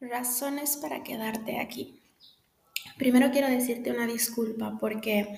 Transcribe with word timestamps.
Razones 0.00 0.76
para 0.76 1.02
quedarte 1.02 1.58
aquí. 1.58 2.00
Primero 2.98 3.32
quiero 3.32 3.48
decirte 3.48 3.90
una 3.90 4.06
disculpa 4.06 4.78
porque 4.78 5.36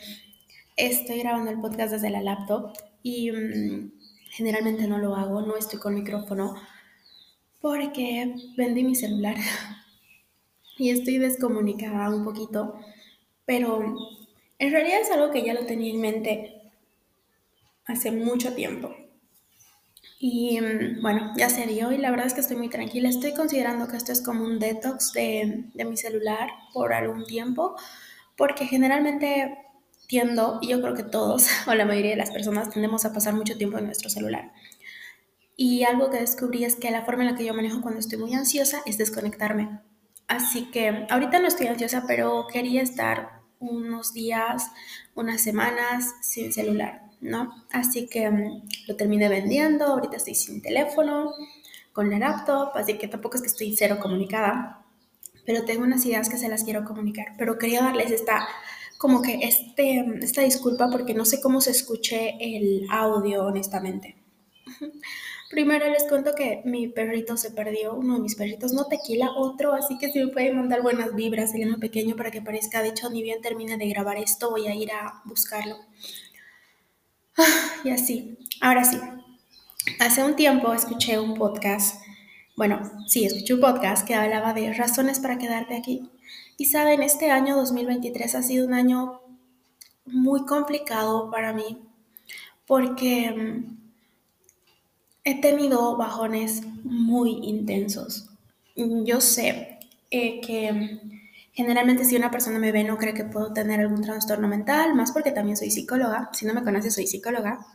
estoy 0.77 1.21
grabando 1.21 1.51
el 1.51 1.61
podcast 1.61 1.93
desde 1.93 2.11
la 2.11 2.21
laptop 2.21 2.75
y 3.03 3.33
mm, 3.33 3.93
generalmente 4.31 4.87
no 4.87 4.99
lo 4.99 5.17
hago, 5.17 5.41
no 5.41 5.57
estoy 5.57 5.79
con 5.79 5.95
micrófono 5.95 6.57
porque 7.63 8.35
vendí 8.57 8.85
mi 8.85 8.95
celular 8.95 9.37
y 10.79 10.91
estoy 10.91 11.17
descomunicada 11.17 12.15
un 12.15 12.25
poquito, 12.25 12.79
pero 13.47 13.97
en 14.59 14.73
realidad 14.73 15.01
es 15.01 15.11
algo 15.11 15.31
que 15.31 15.43
ya 15.43 15.55
lo 15.55 15.65
tenía 15.65 15.91
en 15.91 16.01
mente 16.03 16.63
hace 17.87 18.11
mucho 18.11 18.55
tiempo. 18.55 18.95
Y 20.23 20.61
mm, 20.61 21.01
bueno, 21.01 21.33
ya 21.35 21.49
se 21.49 21.67
dio 21.67 21.93
y 21.93 21.97
la 21.97 22.11
verdad 22.11 22.27
es 22.27 22.35
que 22.35 22.41
estoy 22.41 22.59
muy 22.59 22.69
tranquila. 22.69 23.09
Estoy 23.09 23.33
considerando 23.33 23.89
que 23.89 23.97
esto 23.97 24.13
es 24.13 24.21
como 24.21 24.45
un 24.45 24.59
detox 24.59 25.15
de, 25.15 25.65
de 25.73 25.85
mi 25.87 25.97
celular 25.97 26.51
por 26.75 26.93
algún 26.93 27.25
tiempo, 27.25 27.75
porque 28.37 28.67
generalmente 28.67 29.57
tiendo, 30.07 30.59
y 30.61 30.69
yo 30.69 30.83
creo 30.83 30.95
que 30.95 31.05
todos 31.05 31.49
o 31.67 31.75
la 31.75 31.87
mayoría 31.87 32.11
de 32.11 32.17
las 32.19 32.31
personas 32.31 32.69
tendemos 32.69 33.07
a 33.07 33.15
pasar 33.15 33.33
mucho 33.33 33.57
tiempo 33.57 33.79
en 33.79 33.87
nuestro 33.87 34.11
celular. 34.11 34.53
Y 35.57 35.85
algo 35.85 36.11
que 36.11 36.21
descubrí 36.21 36.65
es 36.65 36.77
que 36.77 36.91
la 36.91 37.05
forma 37.05 37.23
en 37.23 37.33
la 37.33 37.37
que 37.37 37.47
yo 37.47 37.55
manejo 37.55 37.81
cuando 37.81 38.01
estoy 38.01 38.19
muy 38.19 38.35
ansiosa 38.35 38.83
es 38.85 38.99
desconectarme. 38.99 39.81
Así 40.29 40.71
que 40.71 41.07
ahorita 41.09 41.41
no 41.41 41.49
estoy 41.49 41.69
ansiosa, 41.69 42.05
pero 42.07 42.47
quería 42.53 42.83
estar 42.83 43.41
unos 43.59 44.13
días, 44.13 44.71
unas 45.15 45.41
semanas 45.41 46.13
sin 46.21 46.53
celular. 46.53 47.10
¿No? 47.21 47.67
Así 47.71 48.07
que 48.07 48.31
mm, 48.31 48.63
lo 48.89 48.97
terminé 48.97 49.29
vendiendo, 49.29 49.87
ahorita 49.87 50.17
estoy 50.17 50.35
sin 50.35 50.63
teléfono, 50.63 51.33
con 51.93 52.11
la 52.11 52.19
laptop, 52.19 52.71
así 52.75 52.99
que 52.99 53.09
tampoco 53.09 53.37
es 53.37 53.43
que 53.43 53.49
estoy 53.49 53.77
cero 53.77 53.99
comunicada, 54.01 54.85
pero 55.45 55.65
tengo 55.65 55.85
unas 55.85 56.05
ideas 56.07 56.29
que 56.29 56.39
se 56.39 56.49
las 56.49 56.65
quiero 56.65 56.85
comunicar, 56.85 57.35
pero 57.39 57.59
quería 57.59 57.83
darles 57.83 58.11
esta 58.11 58.47
como 58.99 59.23
que 59.23 59.39
este, 59.43 60.05
esta 60.21 60.43
disculpa 60.43 60.91
porque 60.93 61.15
no 61.15 61.25
sé 61.25 61.41
cómo 61.41 61.63
se 61.63 61.71
escuche 61.71 62.37
el 62.39 62.87
audio 62.91 63.47
honestamente. 63.47 64.17
Primero 65.51 65.89
les 65.89 66.05
cuento 66.05 66.35
que 66.37 66.61
mi 66.65 66.87
perrito 66.87 67.37
se 67.37 67.51
perdió, 67.51 67.95
uno 67.95 68.15
de 68.17 68.21
mis 68.21 68.37
perritos, 68.37 68.73
no 68.73 68.85
tequila, 68.85 69.33
otro, 69.37 69.73
así 69.73 69.97
que 69.99 70.11
si 70.11 70.21
me 70.21 70.29
pueden 70.29 70.57
mandar 70.57 70.83
buenas 70.83 71.15
vibras, 71.15 71.55
el 71.55 71.67
uno 71.67 71.79
pequeño 71.79 72.15
para 72.15 72.31
que 72.31 72.43
parezca, 72.43 72.83
de 72.83 72.91
hecho 72.91 73.09
ni 73.11 73.23
bien 73.23 73.41
termine 73.41 73.79
de 73.79 73.89
grabar 73.89 74.19
esto, 74.19 74.51
voy 74.51 74.69
a 74.69 74.75
ir 74.75 74.93
a 74.93 75.23
buscarlo. 75.25 75.77
Y 77.85 77.91
así, 77.91 78.39
ahora 78.61 78.85
sí. 78.85 78.99
Hace 79.99 80.23
un 80.23 80.37
tiempo 80.37 80.73
escuché 80.73 81.19
un 81.19 81.35
podcast, 81.35 82.03
bueno, 82.57 82.81
sí, 83.07 83.25
escuché 83.25 83.55
un 83.55 83.61
podcast 83.61 84.07
que 84.07 84.15
hablaba 84.15 84.53
de 84.53 84.73
razones 84.73 85.19
para 85.19 85.39
quedarte 85.39 85.77
aquí. 85.77 86.11
Y 86.57 86.67
saben, 86.67 87.03
este 87.03 87.31
año 87.31 87.57
2023 87.57 88.35
ha 88.35 88.43
sido 88.43 88.67
un 88.67 88.75
año 88.75 89.21
muy 90.05 90.45
complicado 90.45 91.31
para 91.31 91.53
mí 91.53 91.79
porque 92.67 93.31
mm, 93.31 93.79
he 95.25 95.41
tenido 95.41 95.97
bajones 95.97 96.63
muy 96.85 97.41
intensos. 97.43 98.29
Yo 98.77 99.21
sé 99.21 99.79
eh, 100.11 100.41
que 100.41 101.01
Generalmente 101.53 102.05
si 102.05 102.17
una 102.17 102.31
persona 102.31 102.59
me 102.59 102.73
ve 102.73 102.85
no 102.85 102.97
cree 102.97 103.15
que 103.15 103.25
puedo 103.25 103.53
tener 103.53 103.81
algún 103.81 104.03
trastorno 104.03 104.49
mental, 104.49 104.95
más 104.95 105.13
porque 105.13 105.33
también 105.33 105.57
soy 105.57 105.71
psicóloga. 105.71 106.31
Si 106.33 106.47
no 106.47 106.55
me 106.55 106.63
conoces, 106.63 106.95
soy 106.95 107.07
psicóloga. 107.07 107.67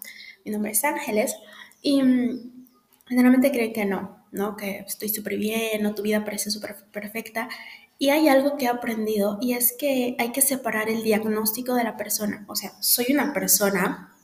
Mi 0.45 0.51
nombre 0.51 0.71
es 0.71 0.83
Ángeles. 0.83 1.35
Y 1.81 2.01
mm, 2.01 2.67
generalmente 3.07 3.51
creen 3.51 3.73
que 3.73 3.85
no, 3.85 4.25
¿no? 4.31 4.55
Que 4.55 4.79
estoy 4.79 5.09
súper 5.09 5.37
bien, 5.37 5.83
no 5.83 5.93
tu 5.93 6.03
vida 6.03 6.23
parece 6.23 6.51
súper 6.51 6.75
perfecta. 6.91 7.49
Y 7.97 8.09
hay 8.09 8.27
algo 8.27 8.57
que 8.57 8.65
he 8.65 8.69
aprendido 8.69 9.37
y 9.41 9.53
es 9.53 9.73
que 9.77 10.15
hay 10.19 10.31
que 10.31 10.41
separar 10.41 10.89
el 10.89 11.03
diagnóstico 11.03 11.75
de 11.75 11.83
la 11.83 11.97
persona. 11.97 12.45
O 12.47 12.55
sea, 12.55 12.73
soy 12.81 13.07
una 13.09 13.33
persona 13.33 14.15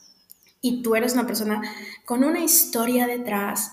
y 0.61 0.81
tú 0.81 0.95
eres 0.95 1.13
una 1.13 1.25
persona 1.25 1.61
con 2.05 2.23
una 2.23 2.39
historia 2.41 3.07
detrás, 3.07 3.71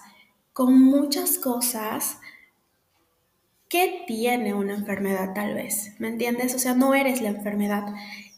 con 0.53 0.81
muchas 0.81 1.39
cosas 1.39 2.19
¿qué 3.69 4.05
tiene 4.07 4.55
una 4.55 4.75
enfermedad 4.75 5.35
tal 5.35 5.55
vez? 5.55 5.95
¿Me 5.99 6.09
entiendes? 6.09 6.55
O 6.55 6.59
sea, 6.59 6.75
no 6.75 6.95
eres 6.95 7.21
la 7.21 7.29
enfermedad. 7.31 7.85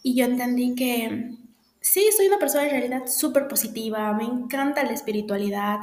Y 0.02 0.14
yo 0.16 0.24
entendí 0.24 0.74
que 0.74 1.36
sí, 1.80 2.08
soy 2.16 2.26
una 2.26 2.38
persona 2.38 2.64
en 2.64 2.70
realidad 2.70 3.06
súper 3.06 3.48
positiva, 3.48 4.12
me 4.12 4.24
encanta 4.24 4.84
la 4.84 4.92
espiritualidad, 4.92 5.80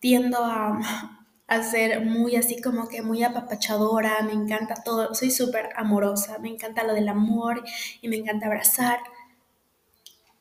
tiendo 0.00 0.44
a, 0.44 0.78
a, 1.46 1.62
ser 1.62 2.04
muy 2.04 2.36
así 2.36 2.60
como 2.60 2.88
que 2.88 3.02
muy 3.02 3.22
apapachadora, 3.22 4.22
me 4.22 4.32
encanta 4.32 4.74
todo, 4.84 5.14
soy 5.14 5.30
súper 5.30 5.70
amorosa, 5.76 6.38
me 6.38 6.48
encanta 6.48 6.84
lo 6.84 6.94
del 6.94 7.08
amor 7.08 7.62
y 8.00 8.08
me 8.08 8.16
encanta 8.16 8.46
abrazar. 8.46 9.00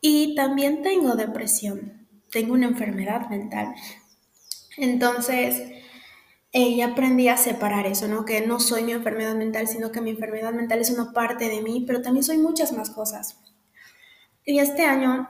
Y 0.02 0.36
también 0.36 0.81
tengo 0.81 1.16
depresión, 1.16 2.08
tengo 2.31 2.53
una 2.53 2.68
enfermedad 2.68 3.30
mental. 3.30 3.76
Entonces, 4.78 5.78
y 6.52 6.82
aprendí 6.82 7.28
a 7.28 7.38
separar 7.38 7.86
eso, 7.86 8.08
¿no? 8.08 8.26
Que 8.26 8.46
no 8.46 8.60
soy 8.60 8.84
mi 8.84 8.92
enfermedad 8.92 9.36
mental, 9.36 9.68
sino 9.68 9.92
que 9.92 10.02
mi 10.02 10.10
enfermedad 10.10 10.54
mental 10.54 10.80
es 10.80 10.90
una 10.90 11.14
parte 11.14 11.48
de 11.48 11.62
mí, 11.62 11.84
pero 11.86 12.02
también 12.02 12.24
soy 12.24 12.38
muchas 12.38 12.74
más 12.74 12.90
cosas. 12.90 13.38
Y 14.46 14.58
este 14.59 14.84
año, 14.84 15.30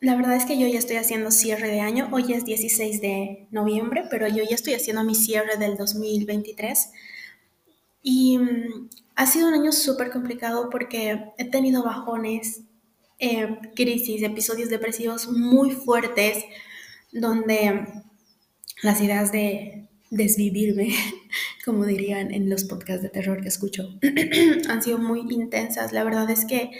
la 0.00 0.14
verdad 0.14 0.36
es 0.36 0.44
que 0.44 0.58
yo 0.58 0.66
ya 0.66 0.78
estoy 0.78 0.96
haciendo 0.96 1.30
cierre 1.30 1.68
de 1.68 1.80
año, 1.80 2.08
hoy 2.12 2.34
es 2.34 2.44
16 2.44 3.00
de 3.00 3.48
noviembre, 3.50 4.04
pero 4.10 4.28
yo 4.28 4.44
ya 4.44 4.54
estoy 4.54 4.74
haciendo 4.74 5.04
mi 5.04 5.14
cierre 5.14 5.56
del 5.56 5.76
2023. 5.78 6.90
Y 8.02 8.38
mm, 8.38 8.90
ha 9.16 9.26
sido 9.26 9.48
un 9.48 9.54
año 9.54 9.72
súper 9.72 10.10
complicado 10.10 10.68
porque 10.70 11.32
he 11.38 11.50
tenido 11.50 11.82
bajones, 11.82 12.60
eh, 13.18 13.58
crisis, 13.74 14.22
episodios 14.22 14.68
depresivos 14.68 15.28
muy 15.28 15.70
fuertes, 15.70 16.44
donde 17.10 17.86
las 18.82 19.00
ideas 19.00 19.32
de 19.32 19.87
desvivirme, 20.10 20.90
como 21.64 21.84
dirían 21.84 22.32
en 22.32 22.48
los 22.48 22.64
podcasts 22.64 23.02
de 23.02 23.08
terror 23.08 23.40
que 23.42 23.48
escucho, 23.48 23.98
han 24.68 24.82
sido 24.82 24.98
muy 24.98 25.20
intensas. 25.30 25.92
La 25.92 26.04
verdad 26.04 26.30
es 26.30 26.44
que 26.44 26.70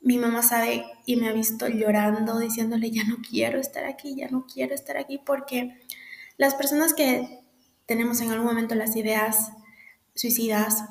mi 0.00 0.16
mamá 0.16 0.42
sabe 0.42 0.84
y 1.04 1.16
me 1.16 1.28
ha 1.28 1.32
visto 1.32 1.68
llorando, 1.68 2.38
diciéndole, 2.38 2.90
ya 2.90 3.04
no 3.04 3.18
quiero 3.28 3.60
estar 3.60 3.84
aquí, 3.84 4.16
ya 4.16 4.28
no 4.28 4.46
quiero 4.46 4.74
estar 4.74 4.96
aquí, 4.96 5.20
porque 5.24 5.76
las 6.38 6.54
personas 6.54 6.94
que 6.94 7.40
tenemos 7.86 8.20
en 8.20 8.30
algún 8.30 8.46
momento 8.46 8.74
las 8.74 8.96
ideas 8.96 9.50
suicidas, 10.14 10.84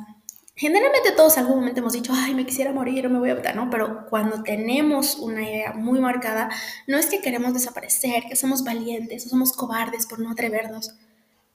generalmente 0.55 1.11
todos 1.13 1.37
en 1.37 1.43
algún 1.43 1.59
momento 1.59 1.79
hemos 1.79 1.93
dicho, 1.93 2.13
ay, 2.15 2.35
me 2.35 2.45
quisiera 2.45 2.71
morir 2.71 3.07
o 3.07 3.09
me 3.09 3.17
voy 3.17 3.31
a 3.31 3.35
matar, 3.35 3.55
¿no? 3.55 3.69
Pero 3.69 4.05
cuando 4.09 4.43
tenemos 4.43 5.15
una 5.15 5.41
idea 5.41 5.73
muy 5.73 5.99
marcada, 5.99 6.49
no 6.85 6.97
es 6.97 7.07
que 7.07 7.21
queremos 7.21 7.53
desaparecer, 7.53 8.23
que 8.29 8.35
somos 8.35 8.63
valientes 8.63 9.25
o 9.25 9.29
somos 9.29 9.53
cobardes 9.53 10.05
por 10.05 10.19
no 10.19 10.31
atrevernos 10.31 10.93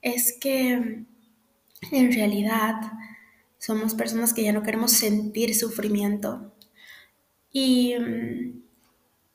es 0.05 0.37
que 0.39 0.73
en 1.91 2.11
realidad 2.13 2.75
somos 3.57 3.95
personas 3.95 4.33
que 4.33 4.43
ya 4.43 4.53
no 4.53 4.61
queremos 4.61 4.91
sentir 4.91 5.55
sufrimiento. 5.55 6.53
Y 7.51 7.95
mm, 7.97 8.61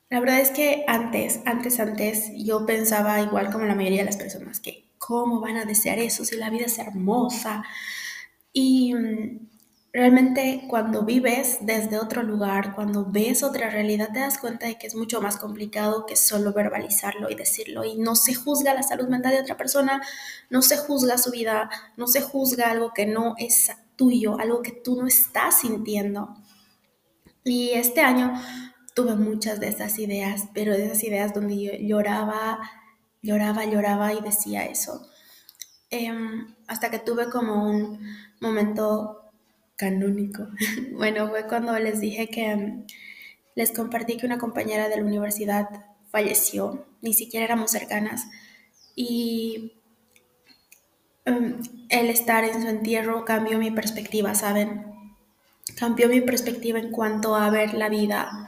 la 0.09 0.19
verdad 0.21 0.39
es 0.39 0.51
que 0.51 0.85
antes, 0.87 1.41
antes, 1.45 1.79
antes, 1.79 2.31
yo 2.37 2.65
pensaba 2.65 3.21
igual 3.21 3.51
como 3.51 3.65
la 3.65 3.75
mayoría 3.75 3.99
de 3.99 4.05
las 4.05 4.17
personas, 4.17 4.61
que 4.61 4.85
cómo 4.97 5.41
van 5.41 5.57
a 5.57 5.65
desear 5.65 5.99
eso 5.99 6.23
si 6.23 6.37
la 6.37 6.49
vida 6.49 6.65
es 6.67 6.79
hermosa. 6.79 7.65
Y 8.53 8.93
mm, 8.93 9.49
realmente 9.93 10.65
cuando 10.69 11.03
vives 11.03 11.57
desde 11.61 11.99
otro 11.99 12.23
lugar, 12.23 12.75
cuando 12.75 13.05
ves 13.05 13.43
otra 13.43 13.69
realidad, 13.69 14.09
te 14.13 14.19
das 14.19 14.37
cuenta 14.37 14.67
de 14.67 14.77
que 14.77 14.87
es 14.87 14.95
mucho 14.95 15.21
más 15.21 15.37
complicado 15.37 16.05
que 16.05 16.15
solo 16.15 16.53
verbalizarlo 16.53 17.29
y 17.29 17.35
decirlo. 17.35 17.83
Y 17.83 17.97
no 17.97 18.15
se 18.15 18.33
juzga 18.33 18.73
la 18.73 18.83
salud 18.83 19.07
mental 19.07 19.33
de 19.33 19.41
otra 19.41 19.57
persona, 19.57 20.01
no 20.49 20.61
se 20.61 20.77
juzga 20.77 21.17
su 21.17 21.31
vida, 21.31 21.69
no 21.97 22.07
se 22.07 22.21
juzga 22.21 22.71
algo 22.71 22.93
que 22.93 23.05
no 23.05 23.35
es 23.37 23.71
tuyo, 23.95 24.39
algo 24.39 24.61
que 24.61 24.71
tú 24.71 24.95
no 24.95 25.07
estás 25.07 25.59
sintiendo. 25.59 26.35
Y 27.43 27.71
este 27.71 28.01
año 28.01 28.33
tuve 28.93 29.15
muchas 29.15 29.59
de 29.59 29.67
esas 29.67 29.99
ideas, 29.99 30.45
pero 30.53 30.73
de 30.73 30.85
esas 30.85 31.03
ideas 31.03 31.33
donde 31.33 31.85
lloraba, 31.85 32.59
lloraba, 33.21 33.65
lloraba 33.65 34.13
y 34.13 34.21
decía 34.21 34.65
eso. 34.65 35.07
Em, 35.89 36.55
hasta 36.67 36.89
que 36.89 36.99
tuve 36.99 37.29
como 37.29 37.69
un 37.69 37.99
momento 38.39 39.20
canónico. 39.81 40.47
bueno, 40.93 41.27
fue 41.29 41.47
cuando 41.47 41.77
les 41.79 41.99
dije 41.99 42.27
que 42.29 42.55
mm, 42.55 42.85
les 43.55 43.71
compartí 43.71 44.17
que 44.17 44.27
una 44.27 44.37
compañera 44.37 44.87
de 44.87 44.97
la 44.97 45.03
universidad 45.03 45.67
falleció, 46.11 46.85
ni 47.01 47.13
siquiera 47.13 47.45
éramos 47.45 47.71
cercanas, 47.71 48.27
y 48.95 49.73
mm, 51.25 51.87
el 51.89 52.09
estar 52.09 52.43
en 52.43 52.61
su 52.61 52.67
entierro 52.67 53.25
cambió 53.25 53.57
mi 53.57 53.71
perspectiva, 53.71 54.35
¿saben? 54.35 54.85
Cambió 55.79 56.07
mi 56.09 56.21
perspectiva 56.21 56.77
en 56.77 56.91
cuanto 56.91 57.35
a 57.35 57.49
ver 57.49 57.73
la 57.73 57.89
vida. 57.89 58.47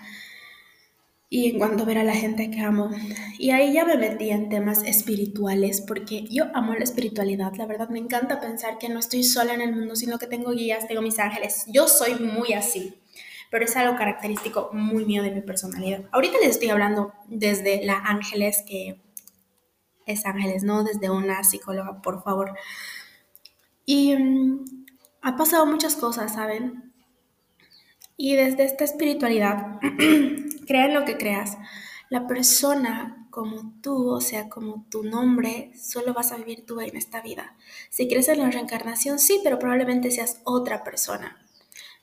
Y 1.33 1.49
en 1.49 1.57
cuanto 1.57 1.81
a 1.81 1.85
ver 1.87 1.97
a 1.97 2.03
la 2.03 2.13
gente 2.13 2.51
que 2.51 2.61
amo. 2.61 2.91
Y 3.39 3.49
ahí 3.49 3.73
ya 3.73 3.85
me 3.85 3.97
metí 3.97 4.29
en 4.29 4.49
temas 4.49 4.83
espirituales, 4.83 5.81
porque 5.81 6.25
yo 6.29 6.45
amo 6.53 6.75
la 6.75 6.83
espiritualidad, 6.83 7.55
la 7.55 7.65
verdad 7.65 7.89
me 7.89 7.97
encanta 7.97 8.39
pensar 8.39 8.77
que 8.77 8.87
no 8.87 8.99
estoy 8.99 9.23
sola 9.23 9.55
en 9.55 9.61
el 9.61 9.75
mundo, 9.75 9.95
sino 9.95 10.19
que 10.19 10.27
tengo 10.27 10.51
guías, 10.51 10.87
tengo 10.87 11.01
mis 11.01 11.17
ángeles. 11.17 11.65
Yo 11.69 11.87
soy 11.87 12.13
muy 12.19 12.53
así, 12.53 13.01
pero 13.49 13.65
es 13.65 13.75
algo 13.75 13.97
característico 13.97 14.69
muy 14.73 15.05
mío 15.05 15.23
de 15.23 15.31
mi 15.31 15.41
personalidad. 15.41 16.03
Ahorita 16.11 16.37
les 16.37 16.51
estoy 16.51 16.69
hablando 16.69 17.13
desde 17.27 17.83
la 17.83 17.95
ángeles, 17.95 18.63
que 18.67 19.01
es 20.05 20.27
ángeles, 20.27 20.63
no 20.63 20.83
desde 20.83 21.09
una 21.09 21.43
psicóloga, 21.43 21.99
por 22.03 22.21
favor. 22.21 22.55
Y 23.87 24.15
mm, 24.15 24.65
ha 25.23 25.35
pasado 25.35 25.65
muchas 25.65 25.95
cosas, 25.95 26.35
¿saben? 26.35 26.92
Y 28.17 28.35
desde 28.35 28.63
esta 28.65 28.83
espiritualidad, 28.83 29.79
crea 30.67 30.85
en 30.85 30.93
lo 30.93 31.05
que 31.05 31.17
creas, 31.17 31.57
la 32.09 32.27
persona 32.27 33.27
como 33.31 33.73
tú, 33.81 34.11
o 34.11 34.21
sea, 34.21 34.47
como 34.47 34.85
tu 34.91 35.03
nombre, 35.03 35.71
solo 35.75 36.13
vas 36.13 36.31
a 36.31 36.37
vivir 36.37 36.65
tú 36.67 36.79
en 36.81 36.95
esta 36.95 37.21
vida. 37.21 37.55
Si 37.89 38.07
crees 38.07 38.27
en 38.27 38.37
la 38.37 38.51
reencarnación, 38.51 39.17
sí, 39.17 39.41
pero 39.43 39.57
probablemente 39.57 40.11
seas 40.11 40.41
otra 40.43 40.83
persona. 40.83 41.43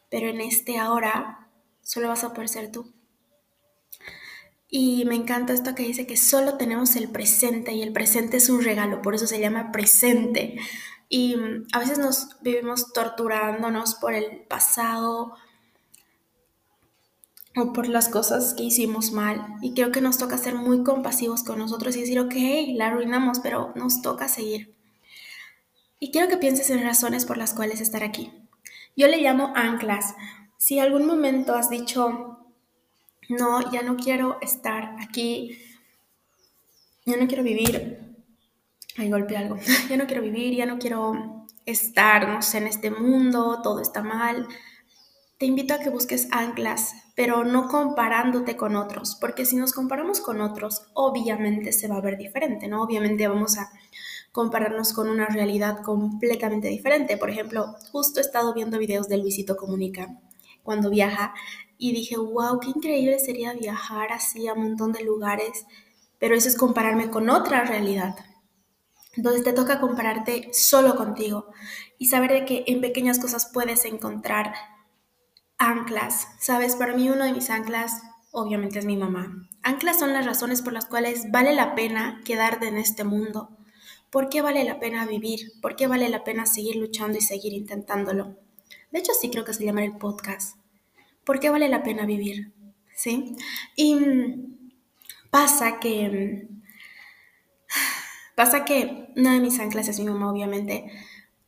Pero 0.09 0.29
en 0.29 0.41
este 0.41 0.79
ahora, 0.79 1.49
solo 1.83 2.09
vas 2.09 2.25
a 2.25 2.35
poder 2.35 2.49
ser 2.49 2.73
tú. 2.73 2.93
Y 4.69 5.05
me 5.05 5.15
encanta 5.15 5.53
esto 5.53 5.75
que 5.75 5.83
dice 5.85 6.07
que 6.07 6.17
solo 6.17 6.57
tenemos 6.57 6.97
el 6.97 7.11
presente 7.11 7.73
y 7.73 7.83
el 7.83 7.93
presente 7.93 8.39
es 8.39 8.49
un 8.49 8.63
regalo, 8.63 9.03
por 9.03 9.15
eso 9.15 9.29
se 9.29 9.41
llama 9.41 9.71
presente. 9.73 10.57
Y 11.09 11.37
mm, 11.37 11.67
a 11.73 11.79
veces 11.79 11.99
nos 11.99 12.41
vivimos 12.41 12.93
torturándonos 12.93 13.97
por 13.97 14.15
el 14.15 14.43
pasado, 14.49 15.35
o 17.57 17.73
por 17.73 17.89
las 17.89 18.09
cosas 18.09 18.55
que 18.55 18.63
hicimos 18.63 19.13
mal. 19.13 19.57
Y 19.61 19.75
creo 19.75 19.93
que 19.93 20.01
nos 20.01 20.19
toca 20.19 20.39
ser 20.39 20.55
muy 20.55 20.85
compasivos 20.85 21.43
con 21.43 21.59
nosotros 21.59 21.97
y 21.97 22.01
decir, 22.01 22.21
ok, 22.21 22.35
la 22.75 22.89
arruinamos, 22.89 23.41
pero 23.41 23.73
nos 23.75 24.03
toca 24.03 24.29
seguir. 24.29 24.75
Y 25.99 26.13
quiero 26.13 26.29
que 26.29 26.37
pienses 26.37 26.71
en 26.71 26.83
razones 26.83 27.27
por 27.27 27.37
las 27.37 27.53
cuales 27.53 27.81
estar 27.81 28.03
aquí. 28.03 28.33
Yo 28.97 29.07
le 29.09 29.19
llamo 29.19 29.53
anclas. 29.55 30.15
Si 30.57 30.79
algún 30.79 31.07
momento 31.07 31.55
has 31.55 31.71
dicho, 31.71 32.39
no, 33.29 33.71
ya 33.73 33.83
no 33.83 33.97
quiero 33.97 34.39
estar 34.41 34.97
aquí, 35.01 35.59
ya 37.05 37.17
no 37.17 37.27
quiero 37.27 37.43
vivir, 37.43 37.99
ahí 38.97 39.11
golpeé 39.11 39.37
algo, 39.37 39.59
ya 39.89 39.97
no 39.97 40.07
quiero 40.07 40.23
vivir, 40.23 40.55
ya 40.55 40.67
no 40.67 40.79
quiero 40.79 41.47
estar, 41.65 42.29
no 42.29 42.43
sé, 42.43 42.59
en 42.59 42.67
este 42.67 42.91
mundo, 42.91 43.61
todo 43.63 43.81
está 43.81 44.03
mal, 44.03 44.49
te 45.41 45.47
invito 45.47 45.73
a 45.73 45.79
que 45.79 45.89
busques 45.89 46.29
anclas, 46.33 46.93
pero 47.17 47.45
no 47.45 47.67
comparándote 47.69 48.59
con 48.59 48.77
otros, 48.77 49.17
porque 49.19 49.47
si 49.47 49.57
nos 49.57 49.73
comparamos 49.73 50.21
con 50.21 50.43
otros, 50.43 50.83
obviamente 50.93 51.73
se 51.73 51.89
va 51.89 51.97
a 51.97 52.03
ver 52.03 52.19
diferente, 52.19 52.69
¿no? 52.69 52.83
Obviamente 52.83 53.27
vamos 53.27 53.57
a 53.57 53.71
compararnos 54.33 54.93
con 54.93 55.09
una 55.09 55.29
realidad 55.29 55.81
completamente 55.83 56.69
diferente. 56.69 57.17
Por 57.17 57.31
ejemplo, 57.31 57.75
justo 57.91 58.21
he 58.21 58.23
estado 58.23 58.53
viendo 58.53 58.79
videos 58.79 59.09
de 59.09 59.17
Luisito 59.17 59.57
Comunica 59.57 60.15
cuando 60.63 60.91
viaja 60.91 61.33
y 61.79 61.95
dije, 61.95 62.19
wow, 62.19 62.61
qué 62.61 62.69
increíble 62.69 63.19
sería 63.19 63.55
viajar 63.55 64.13
así 64.13 64.47
a 64.47 64.53
un 64.53 64.65
montón 64.65 64.93
de 64.93 65.05
lugares, 65.05 65.65
pero 66.19 66.35
eso 66.35 66.49
es 66.49 66.57
compararme 66.59 67.09
con 67.09 67.31
otra 67.31 67.65
realidad. 67.65 68.15
Entonces 69.17 69.43
te 69.43 69.55
toca 69.55 69.81
compararte 69.81 70.51
solo 70.53 70.97
contigo 70.97 71.47
y 71.97 72.09
saber 72.09 72.31
de 72.31 72.45
que 72.45 72.65
en 72.67 72.83
pequeñas 72.83 73.19
cosas 73.19 73.51
puedes 73.51 73.87
encontrar 73.87 74.53
Anclas. 75.61 76.27
Sabes, 76.39 76.75
para 76.75 76.97
mí 76.97 77.11
uno 77.11 77.23
de 77.23 77.35
mis 77.35 77.51
anclas 77.51 78.01
obviamente 78.31 78.79
es 78.79 78.87
mi 78.87 78.97
mamá. 78.97 79.47
Anclas 79.63 79.99
son 79.99 80.15
las 80.15 80.25
razones 80.25 80.63
por 80.63 80.73
las 80.73 80.87
cuales 80.87 81.31
vale 81.31 81.53
la 81.53 81.75
pena 81.75 82.23
quedarte 82.25 82.67
en 82.67 82.79
este 82.79 83.05
mundo. 83.05 83.51
¿Por 84.09 84.31
qué 84.31 84.41
vale 84.41 84.65
la 84.65 84.81
pena 84.81 85.05
vivir? 85.05 85.53
¿Por 85.61 85.77
qué 85.77 85.87
vale 85.87 86.09
la 86.09 86.25
pena 86.25 86.47
seguir 86.47 86.77
luchando 86.77 87.19
y 87.19 87.21
seguir 87.21 87.53
intentándolo? 87.53 88.39
De 88.91 89.01
hecho, 89.01 89.13
sí 89.13 89.31
creo 89.31 89.45
que 89.45 89.53
se 89.53 89.67
llama 89.67 89.85
el 89.85 89.99
podcast. 89.99 90.57
¿Por 91.25 91.41
qué 91.41 91.51
vale 91.51 91.69
la 91.69 91.83
pena 91.83 92.07
vivir? 92.07 92.55
¿Sí? 92.95 93.37
Y 93.77 93.97
mm, 93.97 94.71
pasa 95.29 95.79
que... 95.79 96.49
Mm, 96.49 96.63
pasa 98.35 98.65
que 98.65 99.13
una 99.15 99.35
de 99.35 99.41
mis 99.41 99.61
anclas 99.61 99.89
es 99.89 100.01
mi 100.01 100.07
mamá, 100.07 100.33
obviamente. 100.33 100.91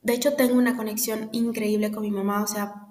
De 0.02 0.12
hecho, 0.12 0.34
tengo 0.34 0.56
una 0.56 0.76
conexión 0.76 1.30
increíble 1.32 1.90
con 1.90 2.02
mi 2.02 2.10
mamá. 2.10 2.42
O 2.42 2.46
sea, 2.46 2.81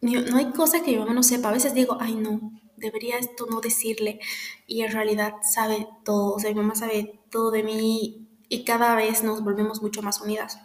no 0.00 0.36
hay 0.36 0.50
cosa 0.52 0.82
que 0.82 0.92
mi 0.92 0.98
mamá 0.98 1.14
no 1.14 1.22
sepa. 1.22 1.48
A 1.48 1.52
veces 1.52 1.74
digo, 1.74 1.98
ay 2.00 2.14
no, 2.14 2.52
debería 2.76 3.18
esto 3.18 3.46
no 3.46 3.60
decirle. 3.60 4.20
Y 4.66 4.82
en 4.82 4.92
realidad 4.92 5.34
sabe 5.42 5.88
todo. 6.04 6.34
O 6.34 6.38
sea, 6.38 6.50
mi 6.50 6.56
mamá 6.56 6.74
sabe 6.74 7.20
todo 7.30 7.50
de 7.50 7.62
mí 7.62 8.28
y 8.48 8.64
cada 8.64 8.94
vez 8.94 9.22
nos 9.22 9.44
volvemos 9.44 9.82
mucho 9.82 10.02
más 10.02 10.20
unidas. 10.20 10.58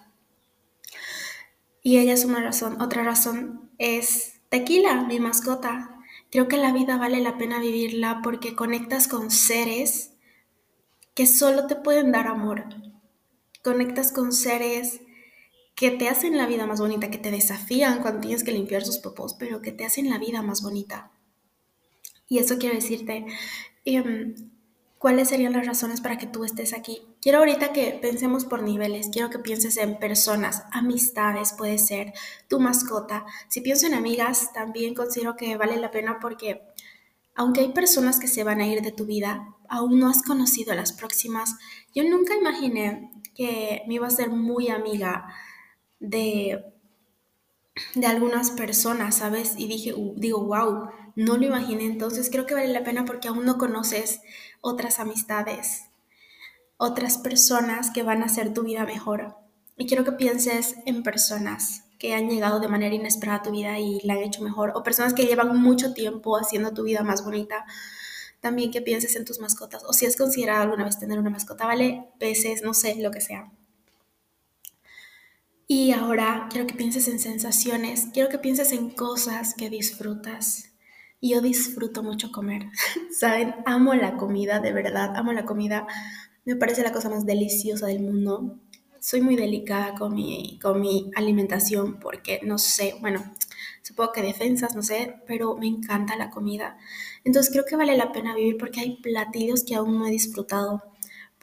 Y 1.83 1.99
ella 1.99 2.13
es 2.13 2.25
una 2.25 2.41
razón. 2.41 2.81
Otra 2.81 3.03
razón 3.03 3.69
es 3.77 4.39
Tequila, 4.49 5.03
mi 5.03 5.19
mascota. 5.19 5.99
Creo 6.31 6.47
que 6.47 6.57
la 6.57 6.73
vida 6.73 6.97
vale 6.97 7.21
la 7.21 7.37
pena 7.37 7.59
vivirla 7.59 8.21
porque 8.23 8.55
conectas 8.55 9.07
con 9.07 9.29
seres 9.29 10.13
que 11.13 11.27
solo 11.27 11.67
te 11.67 11.75
pueden 11.75 12.11
dar 12.11 12.27
amor. 12.27 12.65
Conectas 13.63 14.11
con 14.11 14.33
seres 14.33 15.01
que 15.75 15.91
te 15.91 16.07
hacen 16.07 16.37
la 16.37 16.47
vida 16.47 16.65
más 16.65 16.79
bonita, 16.79 17.11
que 17.11 17.17
te 17.17 17.31
desafían 17.31 18.01
cuando 18.01 18.21
tienes 18.21 18.43
que 18.43 18.53
limpiar 18.53 18.83
sus 18.83 18.97
popos, 18.97 19.33
pero 19.33 19.61
que 19.61 19.73
te 19.73 19.85
hacen 19.85 20.09
la 20.09 20.17
vida 20.17 20.41
más 20.41 20.61
bonita. 20.61 21.11
Y 22.27 22.39
eso 22.39 22.57
quiero 22.57 22.75
decirte, 22.75 23.25
em, 23.83 24.35
¿cuáles 24.97 25.27
serían 25.29 25.53
las 25.53 25.67
razones 25.67 25.99
para 26.01 26.17
que 26.17 26.27
tú 26.27 26.45
estés 26.45 26.73
aquí? 26.73 27.01
Quiero 27.21 27.39
ahorita 27.39 27.73
que 27.73 27.91
pensemos 28.01 28.45
por 28.45 28.63
niveles, 28.63 29.09
quiero 29.11 29.29
que 29.29 29.39
pienses 29.39 29.77
en 29.77 29.99
personas, 29.99 30.63
amistades, 30.71 31.53
puede 31.53 31.77
ser 31.77 32.13
tu 32.47 32.59
mascota. 32.59 33.25
Si 33.49 33.61
pienso 33.61 33.85
en 33.85 33.95
amigas, 33.95 34.53
también 34.53 34.95
considero 34.95 35.35
que 35.35 35.57
vale 35.57 35.75
la 35.75 35.91
pena 35.91 36.19
porque 36.21 36.61
aunque 37.35 37.61
hay 37.61 37.73
personas 37.73 38.17
que 38.17 38.29
se 38.29 38.45
van 38.45 38.61
a 38.61 38.67
ir 38.67 38.81
de 38.81 38.93
tu 38.93 39.05
vida, 39.05 39.55
aún 39.67 39.99
no 39.99 40.09
has 40.09 40.23
conocido 40.23 40.71
a 40.71 40.75
las 40.75 40.93
próximas. 40.93 41.55
Yo 41.93 42.03
nunca 42.05 42.33
imaginé 42.33 43.11
que 43.35 43.83
me 43.87 43.95
iba 43.95 44.07
a 44.07 44.11
ser 44.11 44.29
muy 44.29 44.69
amiga 44.69 45.27
de, 45.99 46.63
de 47.93 48.07
algunas 48.07 48.51
personas, 48.51 49.15
¿sabes? 49.17 49.55
Y 49.57 49.67
dije, 49.67 49.93
digo, 50.15 50.43
wow, 50.45 50.89
no 51.15 51.37
lo 51.37 51.45
imaginé. 51.45 51.85
Entonces 51.85 52.29
creo 52.29 52.45
que 52.45 52.53
vale 52.53 52.67
la 52.69 52.83
pena 52.83 53.05
porque 53.05 53.27
aún 53.27 53.45
no 53.45 53.57
conoces 53.57 54.21
otras 54.61 54.99
amistades, 54.99 55.85
otras 56.77 57.17
personas 57.17 57.91
que 57.91 58.03
van 58.03 58.21
a 58.21 58.25
hacer 58.25 58.53
tu 58.53 58.63
vida 58.63 58.85
mejor. 58.85 59.35
Y 59.77 59.87
quiero 59.87 60.03
que 60.03 60.13
pienses 60.13 60.75
en 60.85 61.03
personas 61.03 61.83
que 61.99 62.13
han 62.13 62.29
llegado 62.29 62.59
de 62.59 62.67
manera 62.67 62.95
inesperada 62.95 63.39
a 63.39 63.43
tu 63.43 63.51
vida 63.51 63.79
y 63.79 63.99
la 64.03 64.13
han 64.13 64.19
hecho 64.19 64.41
mejor, 64.41 64.71
o 64.75 64.83
personas 64.83 65.13
que 65.13 65.25
llevan 65.25 65.57
mucho 65.57 65.93
tiempo 65.93 66.37
haciendo 66.37 66.73
tu 66.73 66.83
vida 66.83 67.03
más 67.03 67.23
bonita. 67.23 67.65
También 68.41 68.71
que 68.71 68.81
pienses 68.81 69.15
en 69.15 69.25
tus 69.25 69.39
mascotas, 69.39 69.83
o 69.85 69.93
si 69.93 70.05
has 70.05 70.15
considerado 70.17 70.63
alguna 70.63 70.85
vez 70.85 70.99
tener 70.99 71.19
una 71.19 71.29
mascota, 71.29 71.65
¿vale? 71.65 72.09
Peces, 72.19 72.61
no 72.63 72.73
sé, 72.73 72.95
lo 72.95 73.11
que 73.11 73.21
sea. 73.21 73.51
Y 75.67 75.91
ahora 75.93 76.47
quiero 76.51 76.67
que 76.67 76.75
pienses 76.75 77.07
en 77.07 77.17
sensaciones, 77.17 78.09
quiero 78.13 78.29
que 78.29 78.37
pienses 78.37 78.71
en 78.71 78.91
cosas 78.91 79.55
que 79.55 79.71
disfrutas. 79.71 80.71
Yo 81.21 81.41
disfruto 81.41 82.03
mucho 82.03 82.31
comer, 82.31 82.67
¿saben? 83.11 83.55
Amo 83.65 83.95
la 83.95 84.15
comida, 84.15 84.59
de 84.59 84.71
verdad, 84.71 85.15
amo 85.15 85.33
la 85.33 85.45
comida. 85.45 85.87
Me 86.45 86.55
parece 86.55 86.83
la 86.83 86.91
cosa 86.91 87.09
más 87.09 87.25
deliciosa 87.25 87.87
del 87.87 88.01
mundo. 88.01 88.59
Soy 88.99 89.21
muy 89.21 89.35
delicada 89.35 89.95
con 89.95 90.13
mi, 90.13 90.59
con 90.61 90.81
mi 90.81 91.09
alimentación 91.15 91.99
porque, 91.99 92.41
no 92.43 92.59
sé, 92.59 92.95
bueno, 93.01 93.33
supongo 93.81 94.11
que 94.11 94.21
defensas, 94.21 94.75
no 94.75 94.83
sé, 94.83 95.15
pero 95.25 95.57
me 95.57 95.65
encanta 95.65 96.15
la 96.15 96.29
comida. 96.29 96.77
Entonces 97.23 97.51
creo 97.51 97.65
que 97.65 97.75
vale 97.75 97.97
la 97.97 98.11
pena 98.11 98.35
vivir 98.35 98.57
porque 98.59 98.81
hay 98.81 98.97
platillos 98.97 99.63
que 99.63 99.73
aún 99.73 99.97
no 99.97 100.05
he 100.05 100.11
disfrutado 100.11 100.83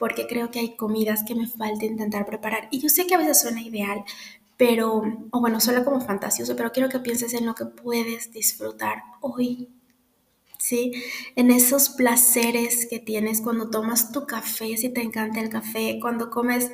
porque 0.03 0.27
creo 0.27 0.51
que 0.51 0.59
hay 0.59 0.75
comidas 0.75 1.23
que 1.25 1.33
me 1.33 1.47
falta 1.47 1.85
intentar 1.85 2.25
preparar. 2.25 2.67
Y 2.71 2.81
yo 2.81 2.89
sé 2.89 3.07
que 3.07 3.15
a 3.15 3.17
veces 3.17 3.39
suena 3.39 3.61
ideal, 3.61 4.03
pero, 4.57 5.01
o 5.31 5.39
bueno, 5.39 5.61
suena 5.61 5.85
como 5.85 6.01
fantasioso, 6.01 6.57
pero 6.57 6.73
quiero 6.73 6.89
que 6.89 6.99
pienses 6.99 7.33
en 7.33 7.45
lo 7.45 7.55
que 7.55 7.67
puedes 7.67 8.33
disfrutar 8.33 9.01
hoy. 9.21 9.69
¿Sí? 10.59 10.91
En 11.37 11.51
esos 11.51 11.87
placeres 11.87 12.85
que 12.89 12.99
tienes 12.99 13.39
cuando 13.39 13.69
tomas 13.69 14.11
tu 14.11 14.27
café, 14.27 14.75
si 14.75 14.89
te 14.89 15.01
encanta 15.01 15.39
el 15.39 15.47
café, 15.47 15.97
cuando 16.01 16.29
comes 16.29 16.69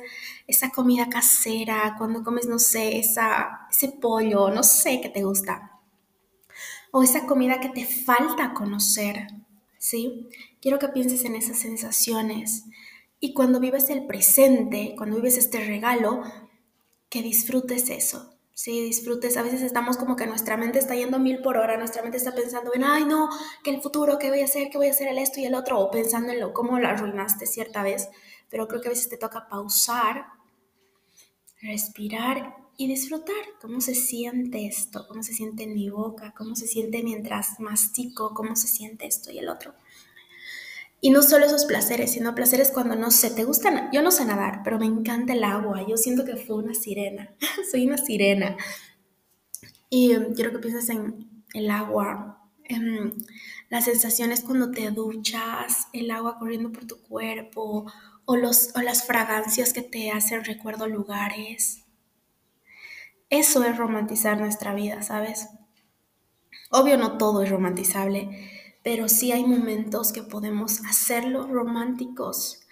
esa 0.48 0.70
comida 0.70 1.08
casera, 1.08 1.94
cuando 1.98 2.24
comes, 2.24 2.48
no 2.48 2.58
sé, 2.58 2.98
esa, 2.98 3.68
ese 3.70 3.90
pollo, 3.90 4.50
no 4.50 4.64
sé 4.64 5.00
qué 5.00 5.08
te 5.08 5.22
gusta. 5.22 5.78
O 6.90 7.04
esa 7.04 7.26
comida 7.26 7.60
que 7.60 7.68
te 7.68 7.86
falta 7.86 8.54
conocer, 8.54 9.28
¿sí? 9.78 10.26
Quiero 10.60 10.80
que 10.80 10.88
pienses 10.88 11.24
en 11.24 11.36
esas 11.36 11.60
sensaciones, 11.60 12.64
y 13.20 13.34
cuando 13.34 13.60
vives 13.60 13.90
el 13.90 14.06
presente, 14.06 14.94
cuando 14.96 15.16
vives 15.16 15.36
este 15.36 15.64
regalo, 15.64 16.22
que 17.08 17.22
disfrutes 17.22 17.90
eso, 17.90 18.40
Sí, 18.60 18.82
disfrutes. 18.82 19.38
A 19.38 19.42
veces 19.42 19.62
estamos 19.62 19.96
como 19.96 20.16
que 20.16 20.26
nuestra 20.26 20.58
mente 20.58 20.78
está 20.78 20.94
yendo 20.94 21.18
mil 21.18 21.40
por 21.40 21.56
hora, 21.56 21.78
nuestra 21.78 22.02
mente 22.02 22.18
está 22.18 22.34
pensando 22.34 22.72
en, 22.74 22.84
ay, 22.84 23.06
no, 23.06 23.30
que 23.64 23.70
el 23.70 23.80
futuro, 23.80 24.18
¿qué 24.18 24.28
voy 24.28 24.42
a 24.42 24.44
hacer? 24.44 24.68
¿Qué 24.68 24.76
voy 24.76 24.88
a 24.88 24.90
hacer 24.90 25.08
el 25.08 25.16
esto 25.16 25.40
y 25.40 25.46
el 25.46 25.54
otro? 25.54 25.78
O 25.80 25.90
pensando 25.90 26.30
en 26.30 26.40
lo, 26.40 26.52
cómo 26.52 26.78
lo 26.78 26.86
arruinaste 26.86 27.46
cierta 27.46 27.82
vez. 27.82 28.10
Pero 28.50 28.68
creo 28.68 28.82
que 28.82 28.88
a 28.88 28.90
veces 28.90 29.08
te 29.08 29.16
toca 29.16 29.48
pausar, 29.48 30.26
respirar 31.62 32.54
y 32.76 32.86
disfrutar 32.86 33.42
cómo 33.62 33.80
se 33.80 33.94
siente 33.94 34.66
esto, 34.66 35.08
cómo 35.08 35.22
se 35.22 35.32
siente 35.32 35.62
en 35.62 35.72
mi 35.72 35.88
boca, 35.88 36.34
cómo 36.36 36.54
se 36.54 36.66
siente 36.66 37.02
mientras 37.02 37.60
mastico, 37.60 38.34
cómo 38.34 38.56
se 38.56 38.68
siente 38.68 39.06
esto 39.06 39.30
y 39.30 39.38
el 39.38 39.48
otro. 39.48 39.72
Y 41.00 41.10
no 41.10 41.22
solo 41.22 41.46
esos 41.46 41.64
placeres, 41.64 42.12
sino 42.12 42.34
placeres 42.34 42.70
cuando 42.70 42.94
no 42.94 43.10
sé, 43.10 43.30
te 43.30 43.44
gustan, 43.44 43.88
yo 43.92 44.02
no 44.02 44.10
sé 44.10 44.24
nadar, 44.26 44.60
pero 44.62 44.78
me 44.78 44.86
encanta 44.86 45.32
el 45.32 45.44
agua, 45.44 45.86
yo 45.86 45.96
siento 45.96 46.24
que 46.24 46.36
fue 46.36 46.56
una 46.56 46.74
sirena, 46.74 47.34
soy 47.70 47.86
una 47.86 47.96
sirena. 47.96 48.56
Y 49.88 50.12
em, 50.12 50.34
quiero 50.34 50.52
que 50.52 50.58
pienses 50.58 50.90
en 50.90 51.44
el 51.54 51.70
agua, 51.70 52.50
en 52.64 53.14
las 53.70 53.84
sensaciones 53.86 54.42
cuando 54.42 54.70
te 54.70 54.90
duchas, 54.90 55.88
el 55.92 56.10
agua 56.10 56.38
corriendo 56.38 56.70
por 56.70 56.86
tu 56.86 57.00
cuerpo, 57.02 57.90
o, 58.26 58.36
los, 58.36 58.70
o 58.76 58.80
las 58.80 59.04
fragancias 59.04 59.72
que 59.72 59.82
te 59.82 60.10
hacen 60.10 60.44
recuerdo 60.44 60.86
lugares. 60.86 61.84
Eso 63.30 63.64
es 63.64 63.76
romantizar 63.76 64.38
nuestra 64.38 64.74
vida, 64.74 65.02
¿sabes? 65.02 65.48
Obvio 66.70 66.96
no 66.96 67.18
todo 67.18 67.42
es 67.42 67.50
romantizable, 67.50 68.28
pero 68.82 69.08
sí 69.08 69.32
hay 69.32 69.44
momentos 69.44 70.12
que 70.12 70.22
podemos 70.22 70.80
hacerlo 70.86 71.46
románticos, 71.46 72.62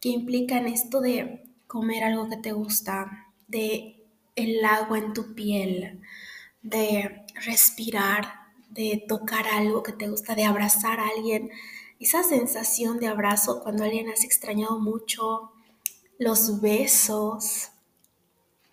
que 0.00 0.10
implican 0.10 0.66
esto 0.66 1.00
de 1.00 1.44
comer 1.66 2.04
algo 2.04 2.28
que 2.28 2.36
te 2.36 2.52
gusta, 2.52 3.26
de 3.48 4.04
el 4.36 4.64
agua 4.64 4.98
en 4.98 5.12
tu 5.12 5.34
piel, 5.34 6.00
de 6.62 7.24
respirar, 7.44 8.26
de 8.70 9.04
tocar 9.08 9.46
algo 9.48 9.82
que 9.82 9.92
te 9.92 10.08
gusta, 10.08 10.34
de 10.34 10.44
abrazar 10.44 11.00
a 11.00 11.08
alguien, 11.08 11.50
esa 11.98 12.22
sensación 12.22 12.98
de 12.98 13.08
abrazo 13.08 13.60
cuando 13.62 13.84
alguien 13.84 14.10
has 14.10 14.24
extrañado 14.24 14.78
mucho, 14.78 15.52
los 16.18 16.60
besos, 16.60 17.70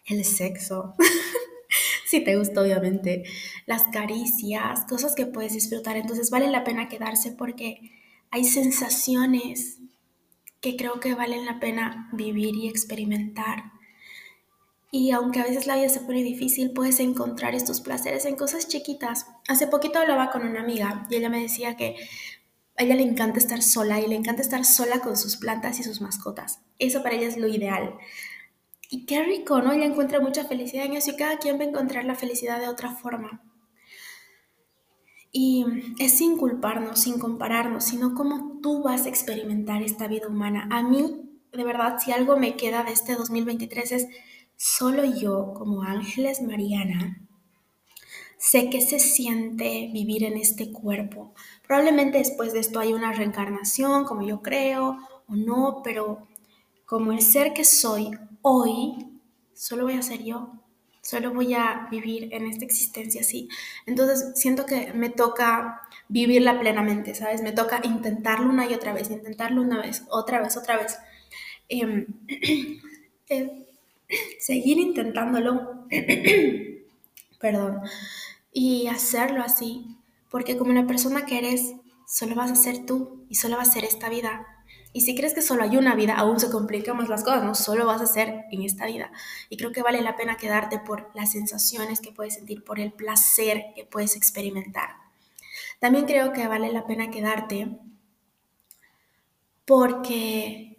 el 0.06 0.26
sexo. 0.26 0.96
si 2.14 2.24
te 2.24 2.38
gusta, 2.38 2.62
obviamente, 2.62 3.24
las 3.66 3.84
caricias, 3.92 4.86
cosas 4.88 5.16
que 5.16 5.26
puedes 5.26 5.54
disfrutar. 5.54 5.98
Entonces 5.98 6.30
vale 6.30 6.48
la 6.52 6.64
pena 6.64 6.88
quedarse 6.88 7.32
porque 7.32 7.92
hay 8.30 8.44
sensaciones 8.44 9.80
que 10.62 10.78
creo 10.78 11.00
que 11.00 11.16
valen 11.16 11.46
la 11.46 11.60
pena 11.60 12.10
vivir 12.14 12.54
y 12.56 12.68
experimentar. 12.68 13.72
Y 14.92 15.10
aunque 15.10 15.40
a 15.40 15.44
veces 15.44 15.66
la 15.66 15.76
vida 15.76 15.90
se 15.90 16.02
pone 16.02 16.22
difícil, 16.22 16.72
puedes 16.72 17.00
encontrar 17.00 17.56
estos 17.56 17.82
placeres 17.82 18.26
en 18.26 18.36
cosas 18.36 18.68
chiquitas. 18.68 19.26
Hace 19.48 19.66
poquito 19.66 19.98
hablaba 19.98 20.30
con 20.30 20.46
una 20.46 20.62
amiga 20.62 21.08
y 21.10 21.16
ella 21.16 21.30
me 21.30 21.42
decía 21.42 21.76
que 21.76 21.96
a 22.78 22.84
ella 22.84 22.94
le 22.94 23.02
encanta 23.02 23.40
estar 23.40 23.64
sola 23.64 24.00
y 24.02 24.08
le 24.08 24.16
encanta 24.16 24.44
estar 24.44 24.64
sola 24.66 25.00
con 25.00 25.18
sus 25.18 25.38
plantas 25.38 25.80
y 25.80 25.84
sus 25.84 26.00
mascotas. 26.00 26.60
Eso 26.78 27.02
para 27.02 27.16
ella 27.16 27.28
es 27.28 27.38
lo 27.38 27.48
ideal. 27.48 27.96
Y 28.94 29.08
qué 29.08 29.24
rico, 29.24 29.60
¿no? 29.60 29.72
Ella 29.72 29.86
encuentra 29.86 30.20
mucha 30.20 30.46
felicidad 30.46 30.86
en 30.86 30.94
eso 30.94 31.10
y 31.10 31.16
cada 31.16 31.40
quien 31.40 31.58
va 31.58 31.64
a 31.64 31.68
encontrar 31.68 32.06
la 32.06 32.14
felicidad 32.14 32.60
de 32.60 32.68
otra 32.68 32.92
forma. 32.92 33.42
Y 35.32 35.66
es 35.98 36.16
sin 36.16 36.38
culparnos, 36.38 37.00
sin 37.00 37.18
compararnos, 37.18 37.86
sino 37.86 38.14
cómo 38.14 38.60
tú 38.62 38.84
vas 38.84 39.08
a 39.08 39.10
experimentar 39.10 39.82
esta 39.82 40.08
vida 40.08 40.28
humana. 40.28 40.68
A 40.70 40.84
mí, 40.84 41.28
de 41.52 41.64
verdad, 41.64 41.98
si 41.98 42.12
algo 42.12 42.38
me 42.38 42.56
queda 42.56 42.84
de 42.84 42.92
este 42.92 43.16
2023 43.16 43.92
es 43.94 44.08
solo 44.58 45.04
yo, 45.06 45.56
como 45.56 45.82
Ángeles 45.82 46.44
Mariana, 46.44 47.28
sé 48.38 48.70
que 48.70 48.80
se 48.80 49.00
siente 49.00 49.90
vivir 49.92 50.24
en 50.24 50.38
este 50.38 50.72
cuerpo. 50.72 51.34
Probablemente 51.66 52.20
después 52.20 52.54
de 52.54 52.60
esto 52.60 52.80
hay 52.80 52.94
una 52.94 53.12
reencarnación, 53.12 54.06
como 54.06 54.22
yo 54.22 54.44
creo, 54.44 55.00
o 55.28 55.36
no, 55.36 55.82
pero 55.84 56.28
como 56.86 57.12
el 57.12 57.22
ser 57.22 57.54
que 57.54 57.66
soy 57.66 58.12
hoy, 58.44 58.94
solo 59.56 59.86
voy 59.86 59.94
a 59.94 60.04
ser 60.04 60.24
yo, 60.24 60.54
solo 61.02 61.34
voy 61.34 61.54
a 61.56 61.88
vivir 61.90 62.34
en 62.34 62.46
esta 62.46 62.66
existencia 62.66 63.22
así. 63.22 63.50
Entonces 63.88 64.34
siento 64.36 64.66
que 64.66 64.94
me 64.94 65.10
toca 65.10 65.82
vivirla 66.08 66.60
plenamente, 66.60 67.16
¿sabes? 67.16 67.42
Me 67.42 67.52
toca 67.52 67.82
intentarlo 67.84 68.50
una 68.50 68.70
y 68.70 68.74
otra 68.76 68.94
vez, 68.94 69.10
intentarlo 69.10 69.62
una 69.62 69.82
vez, 69.82 70.04
otra 70.10 70.42
vez, 70.42 70.56
otra 70.56 70.78
vez. 70.78 70.98
Em, 71.68 72.06
eh, 73.30 73.68
seguir 74.40 74.78
intentándolo, 74.78 75.88
perdón, 77.40 77.82
y 78.52 78.88
hacerlo 78.88 79.42
así, 79.44 79.98
porque 80.30 80.58
como 80.58 80.74
la 80.74 80.86
persona 80.86 81.26
que 81.26 81.40
eres, 81.40 81.74
solo 82.08 82.36
vas 82.36 82.52
a 82.52 82.56
ser 82.56 82.86
tú 82.86 83.26
y 83.30 83.36
solo 83.36 83.58
va 83.58 83.64
a 83.64 83.66
ser 83.66 83.84
esta 83.84 84.10
vida. 84.10 84.53
Y 84.94 85.02
si 85.02 85.16
crees 85.16 85.34
que 85.34 85.42
solo 85.42 85.64
hay 85.64 85.76
una 85.76 85.96
vida, 85.96 86.14
aún 86.14 86.40
se 86.40 86.52
complican 86.52 86.96
más 86.96 87.10
las 87.10 87.24
cosas, 87.24 87.44
no 87.44 87.56
solo 87.56 87.88
vas 87.88 88.02
a 88.02 88.06
ser 88.06 88.46
en 88.52 88.62
esta 88.62 88.86
vida. 88.86 89.12
Y 89.50 89.58
creo 89.58 89.72
que 89.72 89.82
vale 89.82 90.02
la 90.02 90.16
pena 90.16 90.38
quedarte 90.38 90.78
por 90.78 91.10
las 91.16 91.32
sensaciones 91.32 92.00
que 92.00 92.12
puedes 92.12 92.36
sentir, 92.36 92.64
por 92.64 92.80
el 92.80 92.94
placer 92.94 93.66
que 93.76 93.86
puedes 93.86 94.16
experimentar. 94.16 94.92
También 95.80 96.06
creo 96.06 96.32
que 96.32 96.48
vale 96.48 96.72
la 96.72 96.86
pena 96.86 97.10
quedarte 97.10 97.76
porque 99.66 100.78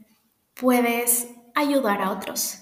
puedes 0.55 1.29
ayudar 1.55 2.01
a 2.01 2.13
otros. 2.13 2.61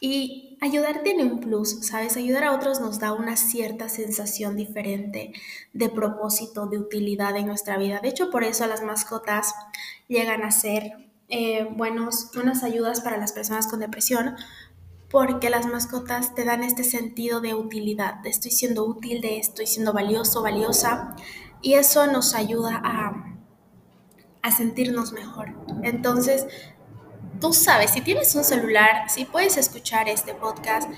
Y 0.00 0.47
ayudar 0.60 1.02
tiene 1.02 1.24
un 1.24 1.40
plus, 1.40 1.86
¿sabes? 1.86 2.16
Ayudar 2.16 2.44
a 2.44 2.54
otros 2.54 2.80
nos 2.80 2.98
da 2.98 3.12
una 3.12 3.36
cierta 3.36 3.88
sensación 3.88 4.56
diferente 4.56 5.32
de 5.72 5.88
propósito, 5.88 6.66
de 6.66 6.78
utilidad 6.78 7.36
en 7.36 7.46
nuestra 7.46 7.78
vida. 7.78 8.00
De 8.00 8.08
hecho, 8.08 8.30
por 8.30 8.44
eso 8.44 8.66
las 8.66 8.82
mascotas 8.82 9.54
llegan 10.08 10.42
a 10.42 10.50
ser 10.50 11.10
eh, 11.28 11.68
buenos, 11.76 12.30
buenas 12.34 12.62
ayudas 12.64 13.00
para 13.00 13.18
las 13.18 13.32
personas 13.32 13.66
con 13.66 13.80
depresión, 13.80 14.36
porque 15.10 15.50
las 15.50 15.66
mascotas 15.66 16.34
te 16.34 16.44
dan 16.44 16.62
este 16.62 16.84
sentido 16.84 17.40
de 17.40 17.54
utilidad, 17.54 18.14
de 18.22 18.30
estoy 18.30 18.50
siendo 18.50 18.84
útil, 18.84 19.20
de 19.20 19.38
estoy 19.38 19.66
siendo 19.66 19.92
valioso, 19.92 20.42
valiosa, 20.42 21.14
y 21.62 21.74
eso 21.74 22.06
nos 22.06 22.34
ayuda 22.34 22.80
a, 22.84 23.38
a 24.42 24.50
sentirnos 24.52 25.12
mejor. 25.12 25.54
Entonces, 25.82 26.46
tú 27.40 27.52
sabes, 27.52 27.92
si 27.92 28.00
tienes 28.00 28.34
un 28.34 28.44
celular, 28.44 29.08
si 29.08 29.24
puedes 29.24 29.56
escuchar 29.56 30.08
este 30.08 30.34
podcast, 30.34 30.88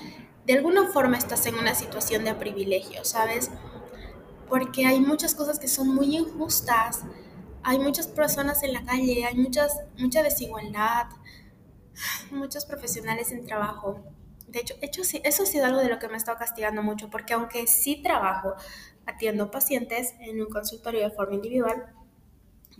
de 0.45 0.53
alguna 0.53 0.87
forma 0.87 1.17
estás 1.17 1.45
en 1.45 1.55
una 1.55 1.75
situación 1.75 2.23
de 2.23 2.33
privilegio, 2.33 3.05
¿sabes? 3.05 3.51
Porque 4.49 4.85
hay 4.85 4.99
muchas 4.99 5.35
cosas 5.35 5.59
que 5.59 5.67
son 5.67 5.93
muy 5.93 6.17
injustas, 6.17 7.01
hay 7.63 7.79
muchas 7.79 8.07
personas 8.07 8.63
en 8.63 8.73
la 8.73 8.83
calle, 8.83 9.25
hay 9.25 9.35
muchas, 9.35 9.71
mucha 9.97 10.23
desigualdad, 10.23 11.07
muchos 12.31 12.65
profesionales 12.65 13.31
en 13.31 13.45
trabajo. 13.45 14.01
De 14.47 14.59
hecho, 14.59 14.73
hecho 14.81 15.03
eso 15.23 15.43
ha 15.43 15.45
sido 15.45 15.65
algo 15.65 15.79
de 15.79 15.89
lo 15.89 15.99
que 15.99 16.07
me 16.07 16.15
ha 16.15 16.17
estado 16.17 16.37
castigando 16.37 16.81
mucho, 16.81 17.09
porque 17.09 17.33
aunque 17.33 17.67
sí 17.67 18.01
trabajo, 18.01 18.55
atiendo 19.05 19.51
pacientes 19.51 20.15
en 20.19 20.41
un 20.41 20.49
consultorio 20.49 21.01
de 21.01 21.11
forma 21.11 21.35
individual, 21.35 21.93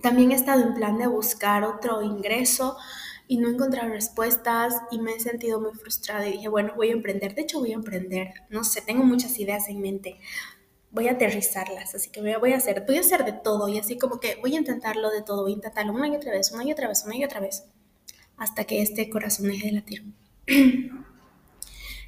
también 0.02 0.32
he 0.32 0.36
estado 0.36 0.64
en 0.64 0.74
plan 0.74 0.98
de 0.98 1.08
buscar 1.08 1.64
otro 1.64 2.02
ingreso, 2.02 2.78
y 3.32 3.38
no 3.38 3.48
he 3.48 3.52
encontrado 3.52 3.88
respuestas 3.88 4.74
y 4.92 5.00
me 5.00 5.14
he 5.14 5.20
sentido 5.22 5.62
muy 5.62 5.72
frustrada 5.72 6.28
y 6.28 6.34
dije, 6.34 6.50
bueno, 6.50 6.74
voy 6.76 6.90
a 6.90 6.92
emprender. 6.92 7.34
De 7.34 7.44
hecho, 7.44 7.60
voy 7.60 7.72
a 7.72 7.76
emprender. 7.76 8.34
No 8.50 8.66
sé, 8.66 8.82
tengo 8.82 9.06
muchas 9.06 9.40
ideas 9.40 9.70
en 9.70 9.80
mente. 9.80 10.20
Voy 10.90 11.08
a 11.08 11.14
aterrizarlas, 11.14 11.96
así 11.96 12.10
que 12.10 12.20
voy 12.20 12.52
a 12.52 12.58
hacer, 12.58 12.84
voy 12.86 12.98
a 12.98 13.00
hacer 13.00 13.24
de 13.24 13.32
todo 13.32 13.70
y 13.70 13.80
así 13.80 13.98
como 13.98 14.20
que 14.20 14.36
voy 14.42 14.56
a 14.56 14.60
intentarlo 14.60 15.10
de 15.12 15.22
todo, 15.22 15.44
voy 15.44 15.54
a 15.54 15.56
intentarlo 15.56 15.94
una 15.94 16.10
y 16.10 16.16
otra 16.18 16.34
vez, 16.34 16.52
una 16.52 16.66
y 16.66 16.74
otra 16.74 16.90
vez, 16.90 17.06
una 17.06 17.16
y 17.16 17.24
otra 17.24 17.40
vez, 17.40 17.64
hasta 18.36 18.66
que 18.66 18.82
este 18.82 19.10
corazón 19.10 19.48
deje 19.48 19.68
de 19.68 19.72
latir. 19.72 20.04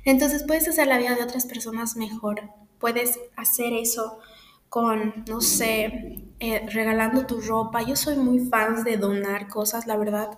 Entonces 0.04 0.44
puedes 0.46 0.68
hacer 0.68 0.88
la 0.88 0.98
vida 0.98 1.16
de 1.16 1.24
otras 1.24 1.46
personas 1.46 1.96
mejor, 1.96 2.50
puedes 2.80 3.18
hacer 3.38 3.72
eso 3.72 4.20
con, 4.68 5.24
no 5.30 5.40
sé, 5.40 6.26
eh, 6.42 6.68
regalando 6.70 7.26
tu 7.26 7.40
ropa. 7.40 7.82
Yo 7.82 7.96
soy 7.96 8.18
muy 8.18 8.40
fan 8.40 8.84
de 8.84 8.98
donar 8.98 9.48
cosas, 9.48 9.88
la 9.88 9.96
verdad. 9.96 10.38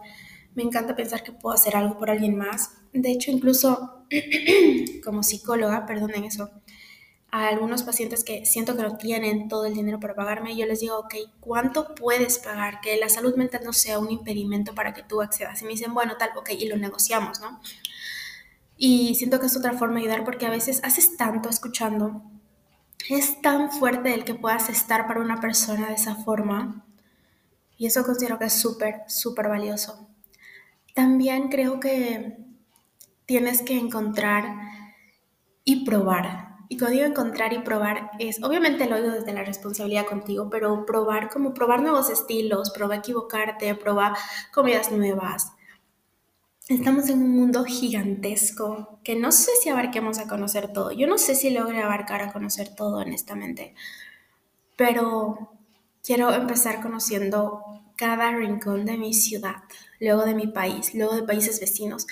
Me 0.56 0.64
encanta 0.64 0.96
pensar 0.96 1.22
que 1.22 1.32
puedo 1.32 1.54
hacer 1.54 1.76
algo 1.76 1.98
por 2.00 2.10
alguien 2.10 2.36
más. 2.38 2.72
De 2.94 3.12
hecho, 3.12 3.30
incluso 3.30 4.06
como 5.04 5.22
psicóloga, 5.22 5.86
perdonen 5.86 6.24
eso, 6.24 6.50
a 7.32 7.50
algunos 7.50 7.84
pacientes 7.84 8.24
que 8.24 8.46
siento 8.46 8.78
que 8.78 8.84
no 8.84 8.96
tienen 8.96 9.50
todo 9.50 9.66
el 9.66 9.74
dinero 9.74 10.00
para 10.00 10.16
pagarme, 10.16 10.56
yo 10.56 10.66
les 10.66 10.80
digo, 10.80 10.98
ok, 11.00 11.16
¿cuánto 11.42 11.94
puedes 11.94 12.40
pagar? 12.40 12.80
Que 12.80 12.96
la 12.96 13.10
salud 13.10 13.36
mental 13.36 13.62
no 13.66 13.74
sea 13.74 14.00
un 14.00 14.10
impedimento 14.10 14.74
para 14.74 14.94
que 14.94 15.04
tú 15.04 15.22
accedas. 15.22 15.62
Y 15.62 15.66
me 15.66 15.72
dicen, 15.72 15.94
bueno, 15.94 16.16
tal, 16.18 16.30
ok, 16.38 16.52
y 16.52 16.70
lo 16.70 16.78
negociamos, 16.78 17.42
¿no? 17.42 17.60
Y 18.78 19.16
siento 19.16 19.42
que 19.42 19.48
es 19.48 19.58
otra 19.58 19.74
forma 19.74 19.96
de 19.96 20.02
ayudar 20.04 20.24
porque 20.24 20.46
a 20.46 20.50
veces 20.50 20.82
haces 20.86 21.18
tanto 21.18 21.50
escuchando. 21.50 22.24
Es 23.10 23.42
tan 23.42 23.70
fuerte 23.70 24.14
el 24.14 24.24
que 24.24 24.36
puedas 24.36 24.70
estar 24.70 25.06
para 25.06 25.20
una 25.20 25.42
persona 25.42 25.90
de 25.90 25.96
esa 25.96 26.16
forma. 26.16 26.86
Y 27.78 27.88
eso 27.88 28.06
considero 28.06 28.40
que 28.40 28.46
es 28.46 28.54
súper, 28.54 29.02
súper 29.08 29.50
valioso. 29.50 30.05
También 30.96 31.50
creo 31.50 31.82
que 31.82 32.38
tienes 33.26 33.62
que 33.62 33.78
encontrar 33.78 34.56
y 35.66 35.84
probar. 35.84 36.56
Y 36.70 36.78
cuando 36.78 36.96
digo 36.96 37.06
encontrar 37.06 37.52
y 37.52 37.60
probar 37.60 38.12
es, 38.18 38.42
obviamente 38.42 38.90
lo 38.90 38.96
digo 38.96 39.12
desde 39.12 39.34
la 39.34 39.44
responsabilidad 39.44 40.06
contigo, 40.06 40.50
pero 40.50 40.86
probar 40.86 41.30
como 41.30 41.54
probar 41.54 41.82
nuevos 41.82 42.10
estilos, 42.10 42.72
probar 42.72 43.00
equivocarte, 43.00 43.76
probar 43.76 44.14
comidas 44.54 44.90
nuevas. 44.90 45.52
Estamos 46.70 47.10
en 47.10 47.22
un 47.22 47.36
mundo 47.36 47.66
gigantesco 47.66 49.00
que 49.04 49.18
no 49.18 49.34
sé 49.34 49.52
si 49.62 49.70
abarquemos 49.70 50.18
a 50.20 50.30
conocer 50.30 50.72
todo. 50.72 50.94
Yo 50.94 51.08
no 51.08 51.18
sé 51.18 51.36
si 51.36 51.50
logre 51.50 51.82
abarcar 51.82 52.22
a 52.22 52.32
conocer 52.32 52.74
todo, 52.74 53.00
honestamente. 53.00 53.76
Pero 54.78 55.52
quiero 56.02 56.34
empezar 56.34 56.82
conociendo 56.82 57.62
cada 57.96 58.32
rincón 58.32 58.86
de 58.86 58.98
mi 58.98 59.14
ciudad, 59.14 59.64
luego 60.00 60.26
de 60.26 60.36
mi 60.36 60.48
país, 60.48 60.94
luego 60.94 61.16
de 61.16 61.24
países 61.24 61.60
vecinos. 61.60 62.08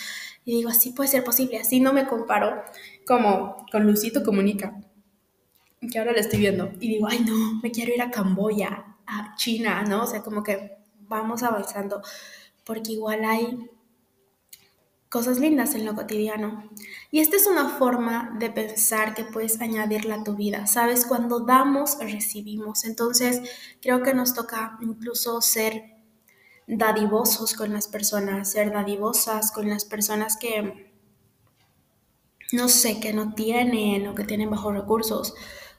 Y 0.46 0.56
digo, 0.56 0.70
así 0.70 0.92
puede 0.92 1.10
ser 1.10 1.24
posible, 1.24 1.60
así 1.60 1.80
no 1.80 1.94
me 1.94 2.08
comparo 2.08 2.63
como 3.08 3.66
con 3.72 3.86
Lucito 3.86 4.24
Comunica, 4.24 4.80
que 5.92 6.00
ahora 6.00 6.12
lo 6.12 6.20
estoy 6.20 6.40
viendo. 6.40 6.72
Y 6.80 6.90
digo, 6.90 7.08
ay 7.10 7.24
no, 7.25 7.60
me 7.62 7.72
quiero 7.72 7.94
ir 7.94 8.02
a 8.02 8.12
Camboya, 8.12 8.98
a 9.06 9.36
China, 9.36 9.84
¿no? 9.84 10.04
O 10.04 10.08
sea, 10.08 10.22
como 10.22 10.44
que 10.44 10.78
vamos 11.08 11.44
avanzando, 11.44 12.02
porque 12.63 12.94
igual 12.94 13.24
hay 13.25 13.70
cosas 15.13 15.38
lindas 15.38 15.75
en 15.75 15.86
lo 15.86 15.94
cotidiano. 15.94 16.68
Y 17.12 17.20
esta 17.20 17.36
es 17.36 17.46
una 17.46 17.70
forma 17.70 18.36
de 18.40 18.50
pensar 18.50 19.13
que 19.13 19.24
puedes 19.24 19.62
añadirla 19.62 20.16
a 20.16 20.24
tu 20.24 20.36
vida. 20.36 20.66
Sabes, 20.66 21.06
cuando 21.06 21.42
damos, 21.42 22.00
recibimos. 22.00 22.84
Entonces, 22.84 23.42
creo 23.80 24.02
que 24.02 24.16
nos 24.16 24.34
toca 24.34 24.80
incluso 24.82 25.40
ser 25.40 25.93
dadivosos 26.67 27.53
con 27.53 27.74
las 27.74 27.88
personas, 27.88 28.51
ser 28.51 28.72
dadivosas 28.72 29.51
con 29.51 29.70
las 29.70 29.86
personas 29.86 30.38
que, 30.38 30.91
no 32.51 32.70
sé, 32.70 33.00
que 33.00 33.13
no 33.13 33.34
tienen 33.34 34.08
o 34.08 34.15
que 34.15 34.24
tienen 34.24 34.50
bajos 34.50 34.74
recursos. 34.74 35.34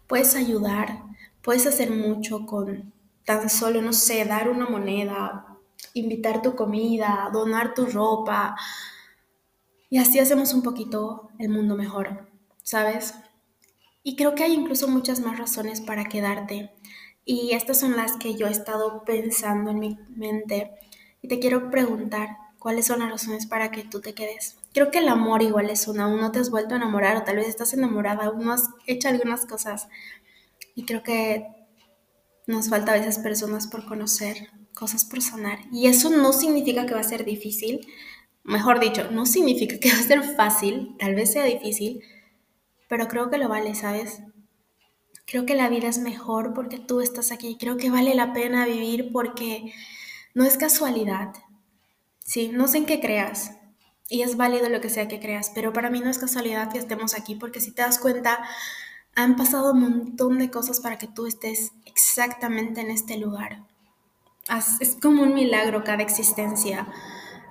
Puedes 0.07 0.35
ayudar, 0.35 1.03
puedes 1.43 1.67
hacer 1.67 1.91
mucho 1.91 2.47
con 2.47 2.93
tan 3.25 3.49
solo, 3.49 3.81
no 3.81 3.93
sé, 3.93 4.25
dar 4.25 4.51
una 4.51 4.67
moneda, 4.67 5.47
invitar 5.95 6.43
tu 6.43 6.55
comida, 6.55 7.31
donar 7.33 7.75
tu 7.75 7.87
ropa. 7.87 8.57
Y 9.89 9.99
así 9.99 10.19
hacemos 10.19 10.53
un 10.53 10.63
poquito 10.63 11.31
el 11.39 11.49
mundo 11.49 11.77
mejor, 11.77 12.29
¿sabes? 12.63 13.15
Y 14.03 14.17
creo 14.17 14.35
que 14.35 14.45
hay 14.45 14.53
incluso 14.53 14.89
muchas 14.89 15.21
más 15.21 15.39
razones 15.39 15.81
para 15.81 16.05
quedarte. 16.05 16.71
Y 17.25 17.53
estas 17.53 17.81
son 17.81 17.97
las 17.97 18.17
que 18.17 18.35
yo 18.35 18.47
he 18.47 18.51
estado 18.51 19.05
pensando 19.05 19.71
en 19.71 19.79
mi 19.79 19.99
mente 20.15 20.71
y 21.23 21.29
te 21.29 21.39
quiero 21.39 21.71
preguntar 21.71 22.37
cuáles 22.59 22.87
son 22.87 23.01
las 23.01 23.11
razones 23.11 23.47
para 23.47 23.71
que 23.71 23.85
tú 23.85 24.01
te 24.01 24.15
quedes. 24.15 24.57
Creo 24.73 24.91
que 24.91 24.99
el 24.99 25.09
amor 25.09 25.43
igual 25.43 25.71
es 25.71 25.87
una, 25.89 26.05
aún 26.05 26.21
no 26.21 26.33
te 26.33 26.39
has 26.39 26.51
vuelto 26.51 26.75
a 26.75 26.79
enamorar 26.79 27.17
o 27.17 27.23
tal 27.23 27.37
vez 27.37 27.49
estás 27.49 27.73
enamorada, 27.75 28.25
aún 28.25 28.45
no 28.45 28.53
has 28.53 28.69
hecho 28.87 29.09
algunas 29.09 29.47
cosas 29.47 29.89
y 30.75 30.85
creo 30.85 31.03
que 31.03 31.47
nos 32.47 32.69
falta 32.69 32.93
a 32.93 32.99
veces 32.99 33.19
personas 33.19 33.67
por 33.67 33.87
conocer, 33.87 34.49
cosas 34.75 35.05
por 35.05 35.23
sanar 35.23 35.61
y 35.73 35.87
eso 35.87 36.11
no 36.11 36.33
significa 36.33 36.87
que 36.87 36.95
va 36.95 37.01
a 37.01 37.05
ser 37.05 37.25
difícil, 37.25 37.87
mejor 38.43 38.81
dicho, 38.81 39.11
no 39.11 39.27
significa 39.27 39.79
que 39.79 39.91
va 39.93 39.99
a 39.99 40.03
ser 40.03 40.23
fácil, 40.37 40.97
tal 40.99 41.15
vez 41.15 41.33
sea 41.33 41.45
difícil, 41.45 42.03
pero 42.89 43.09
creo 43.09 43.31
que 43.31 43.39
lo 43.39 43.49
vale, 43.49 43.75
¿sabes? 43.75 44.21
Creo 45.27 45.47
que 45.47 45.55
la 45.55 45.69
vida 45.69 45.89
es 45.89 45.99
mejor 45.99 46.55
porque 46.55 46.79
tú 46.79 47.01
estás 47.01 47.33
aquí. 47.33 47.57
Creo 47.59 47.77
que 47.77 47.91
vale 47.91 48.15
la 48.15 48.33
pena 48.33 48.67
vivir 48.67 49.11
porque 49.13 49.73
no 50.35 50.45
es 50.45 50.57
casualidad. 50.57 51.35
Sí, 52.25 52.51
no 52.53 52.69
sé 52.69 52.79
en 52.79 52.87
qué 52.87 53.01
creas. 53.01 53.53
Y 54.09 54.23
es 54.23 54.37
válido 54.37 54.69
lo 54.69 54.81
que 54.81 54.91
sea 54.91 55.09
que 55.09 55.21
creas, 55.21 55.51
pero 55.55 55.73
para 55.73 55.89
mí 55.89 56.01
no 56.01 56.11
es 56.11 56.19
casualidad 56.19 56.71
que 56.71 56.79
estemos 56.79 57.15
aquí 57.15 57.37
porque 57.37 57.61
si 57.61 57.71
te 57.71 57.83
das 57.83 57.99
cuenta, 57.99 58.45
han 59.15 59.37
pasado 59.37 59.73
un 59.73 59.81
montón 59.81 60.39
de 60.39 60.51
cosas 60.51 60.81
para 60.81 60.99
que 60.99 61.07
tú 61.07 61.27
estés 61.27 61.73
exactamente 61.87 62.83
en 62.83 62.91
este 62.91 63.17
lugar. 63.17 63.63
Es 64.81 64.97
como 65.01 65.23
un 65.23 65.35
milagro 65.35 65.85
cada 65.85 66.03
existencia. 66.03 66.87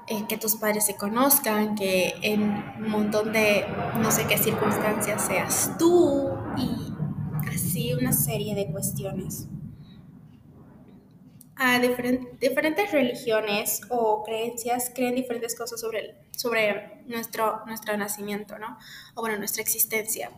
Eh, 0.07 0.25
que 0.27 0.37
tus 0.37 0.57
padres 0.57 0.85
se 0.85 0.97
conozcan, 0.97 1.75
que 1.75 2.13
en 2.21 2.41
un 2.77 2.89
montón 2.89 3.31
de 3.31 3.65
no 3.99 4.11
sé 4.11 4.27
qué 4.27 4.37
circunstancias 4.37 5.25
seas 5.25 5.77
tú 5.79 6.29
y 6.57 6.92
una 8.03 8.11
serie 8.11 8.53
de 8.53 8.67
cuestiones. 8.67 9.47
A 11.55 11.79
diferentes 11.79 12.91
religiones 12.91 13.81
o 13.89 14.23
creencias 14.23 14.91
creen 14.93 15.15
diferentes 15.15 15.55
cosas 15.55 15.79
sobre, 15.79 16.15
sobre 16.31 17.01
nuestro, 17.05 17.65
nuestro 17.65 17.95
nacimiento, 17.95 18.59
¿no? 18.59 18.77
O 19.15 19.21
bueno, 19.21 19.37
nuestra 19.37 19.61
existencia. 19.61 20.31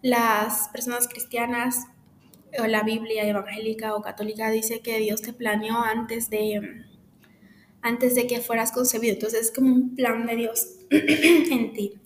Las 0.00 0.70
personas 0.70 1.06
cristianas 1.06 1.86
o 2.58 2.66
la 2.66 2.82
Biblia 2.82 3.24
evangélica 3.24 3.94
o 3.94 4.00
católica 4.00 4.50
dice 4.50 4.80
que 4.80 4.98
Dios 4.98 5.20
te 5.20 5.34
planeó 5.34 5.76
antes 5.82 6.30
de, 6.30 6.86
antes 7.82 8.14
de 8.14 8.26
que 8.26 8.40
fueras 8.40 8.72
concebido. 8.72 9.12
Entonces 9.12 9.48
es 9.48 9.52
como 9.52 9.74
un 9.74 9.94
plan 9.94 10.24
de 10.24 10.36
Dios 10.36 10.78
en 10.90 11.74
ti. 11.74 12.00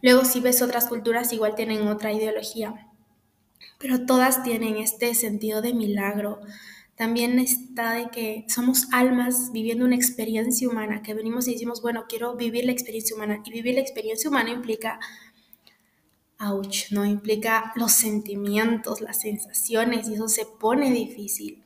Luego 0.00 0.24
si 0.24 0.38
ves 0.38 0.62
otras 0.62 0.86
culturas 0.86 1.32
igual 1.32 1.56
tienen 1.56 1.88
otra 1.88 2.12
ideología, 2.12 2.87
pero 3.78 4.06
todas 4.06 4.42
tienen 4.42 4.76
este 4.76 5.14
sentido 5.14 5.62
de 5.62 5.74
milagro. 5.74 6.40
También 6.96 7.38
está 7.38 7.92
de 7.92 8.10
que 8.10 8.44
somos 8.48 8.88
almas 8.92 9.52
viviendo 9.52 9.84
una 9.84 9.96
experiencia 9.96 10.68
humana, 10.68 11.02
que 11.02 11.14
venimos 11.14 11.46
y 11.48 11.52
decimos, 11.52 11.80
bueno, 11.82 12.06
quiero 12.08 12.36
vivir 12.36 12.64
la 12.64 12.72
experiencia 12.72 13.14
humana. 13.14 13.42
Y 13.44 13.50
vivir 13.52 13.74
la 13.74 13.80
experiencia 13.80 14.28
humana 14.30 14.50
implica, 14.50 14.98
ouch, 16.40 16.90
¿no? 16.90 17.04
Implica 17.04 17.72
los 17.76 17.92
sentimientos, 17.92 19.00
las 19.00 19.20
sensaciones, 19.20 20.08
y 20.08 20.14
eso 20.14 20.28
se 20.28 20.46
pone 20.46 20.90
difícil 20.90 21.64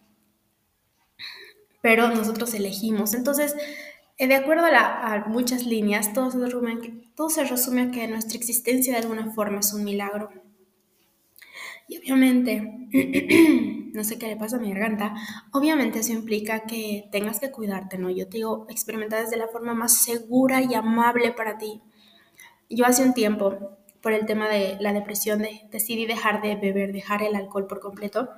pero 1.82 2.08
nosotros 2.08 2.54
elegimos. 2.54 3.12
Entonces, 3.12 3.54
eh, 4.16 4.26
de 4.28 4.36
acuerdo 4.36 4.64
a, 4.64 5.24
muchas 5.26 5.66
líneas, 5.66 6.14
todo 6.14 6.30
se, 6.30 6.38
resume, 6.38 6.78
todo 7.14 7.28
se 7.28 7.44
resume 7.44 7.82
a 7.82 7.90
que 7.90 8.08
nuestra 8.08 8.38
existencia 8.38 8.94
de 8.94 9.00
alguna 9.00 9.32
forma 9.32 9.60
es 9.60 9.74
un 9.74 9.84
milagro. 9.84 10.30
Y 11.92 11.98
obviamente, 11.98 12.88
no 13.92 14.04
sé 14.04 14.18
qué 14.18 14.28
le 14.28 14.36
pasa 14.36 14.56
a 14.56 14.60
mi 14.60 14.70
garganta, 14.70 15.14
obviamente 15.52 15.98
eso 15.98 16.12
implica 16.12 16.60
que 16.60 17.08
tengas 17.12 17.40
que 17.40 17.50
cuidarte, 17.50 17.98
¿no? 17.98 18.10
Yo 18.10 18.28
te 18.28 18.38
digo, 18.38 18.66
experimenta 18.70 19.20
desde 19.20 19.36
la 19.36 19.48
forma 19.48 19.74
más 19.74 19.98
segura 19.98 20.62
y 20.62 20.74
amable 20.74 21.32
para 21.32 21.58
ti. 21.58 21.80
Yo 22.70 22.86
hace 22.86 23.04
un 23.04 23.14
tiempo, 23.14 23.76
por 24.00 24.12
el 24.12 24.26
tema 24.26 24.48
de 24.48 24.76
la 24.80 24.92
depresión, 24.92 25.42
decidí 25.70 26.06
dejar 26.06 26.40
de 26.40 26.56
beber, 26.56 26.92
dejar 26.92 27.22
el 27.22 27.36
alcohol 27.36 27.66
por 27.66 27.80
completo 27.80 28.28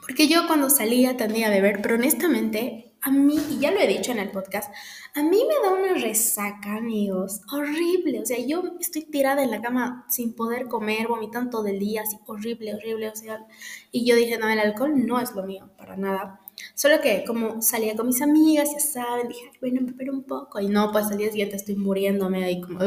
porque 0.00 0.28
yo 0.28 0.46
cuando 0.46 0.70
salía 0.70 1.16
tendía 1.16 1.48
a 1.48 1.50
beber, 1.50 1.80
pero 1.82 1.96
honestamente, 1.96 2.91
a 3.02 3.10
mí, 3.10 3.36
y 3.50 3.58
ya 3.58 3.70
lo 3.70 3.80
he 3.80 3.86
dicho 3.86 4.12
en 4.12 4.18
el 4.18 4.30
podcast, 4.30 4.72
a 5.14 5.22
mí 5.22 5.44
me 5.46 5.68
da 5.68 5.74
una 5.74 5.94
resaca, 6.00 6.76
amigos, 6.76 7.40
horrible. 7.52 8.20
O 8.20 8.26
sea, 8.26 8.38
yo 8.38 8.62
estoy 8.80 9.02
tirada 9.02 9.42
en 9.42 9.50
la 9.50 9.60
cama 9.60 10.06
sin 10.08 10.34
poder 10.34 10.68
comer, 10.68 11.08
vomitando 11.08 11.50
todo 11.50 11.66
el 11.66 11.78
día, 11.78 12.02
así 12.02 12.16
horrible, 12.26 12.74
horrible. 12.74 13.08
O 13.08 13.16
sea, 13.16 13.44
y 13.90 14.06
yo 14.06 14.16
dije, 14.16 14.38
no, 14.38 14.48
el 14.48 14.60
alcohol 14.60 14.92
no 15.06 15.20
es 15.20 15.34
lo 15.34 15.42
mío, 15.42 15.68
para 15.76 15.96
nada. 15.96 16.40
Solo 16.74 17.00
que 17.00 17.24
como 17.26 17.60
salía 17.60 17.96
con 17.96 18.06
mis 18.06 18.22
amigas, 18.22 18.70
ya 18.72 18.80
saben, 18.80 19.28
dije, 19.28 19.50
bueno, 19.60 19.80
me 19.82 19.92
beber 19.92 20.10
un 20.10 20.22
poco. 20.22 20.60
Y 20.60 20.68
no, 20.68 20.92
pues 20.92 21.06
al 21.06 21.18
día 21.18 21.30
siguiente 21.30 21.56
estoy 21.56 21.76
muriéndome 21.76 22.44
ahí 22.44 22.60
como, 22.60 22.78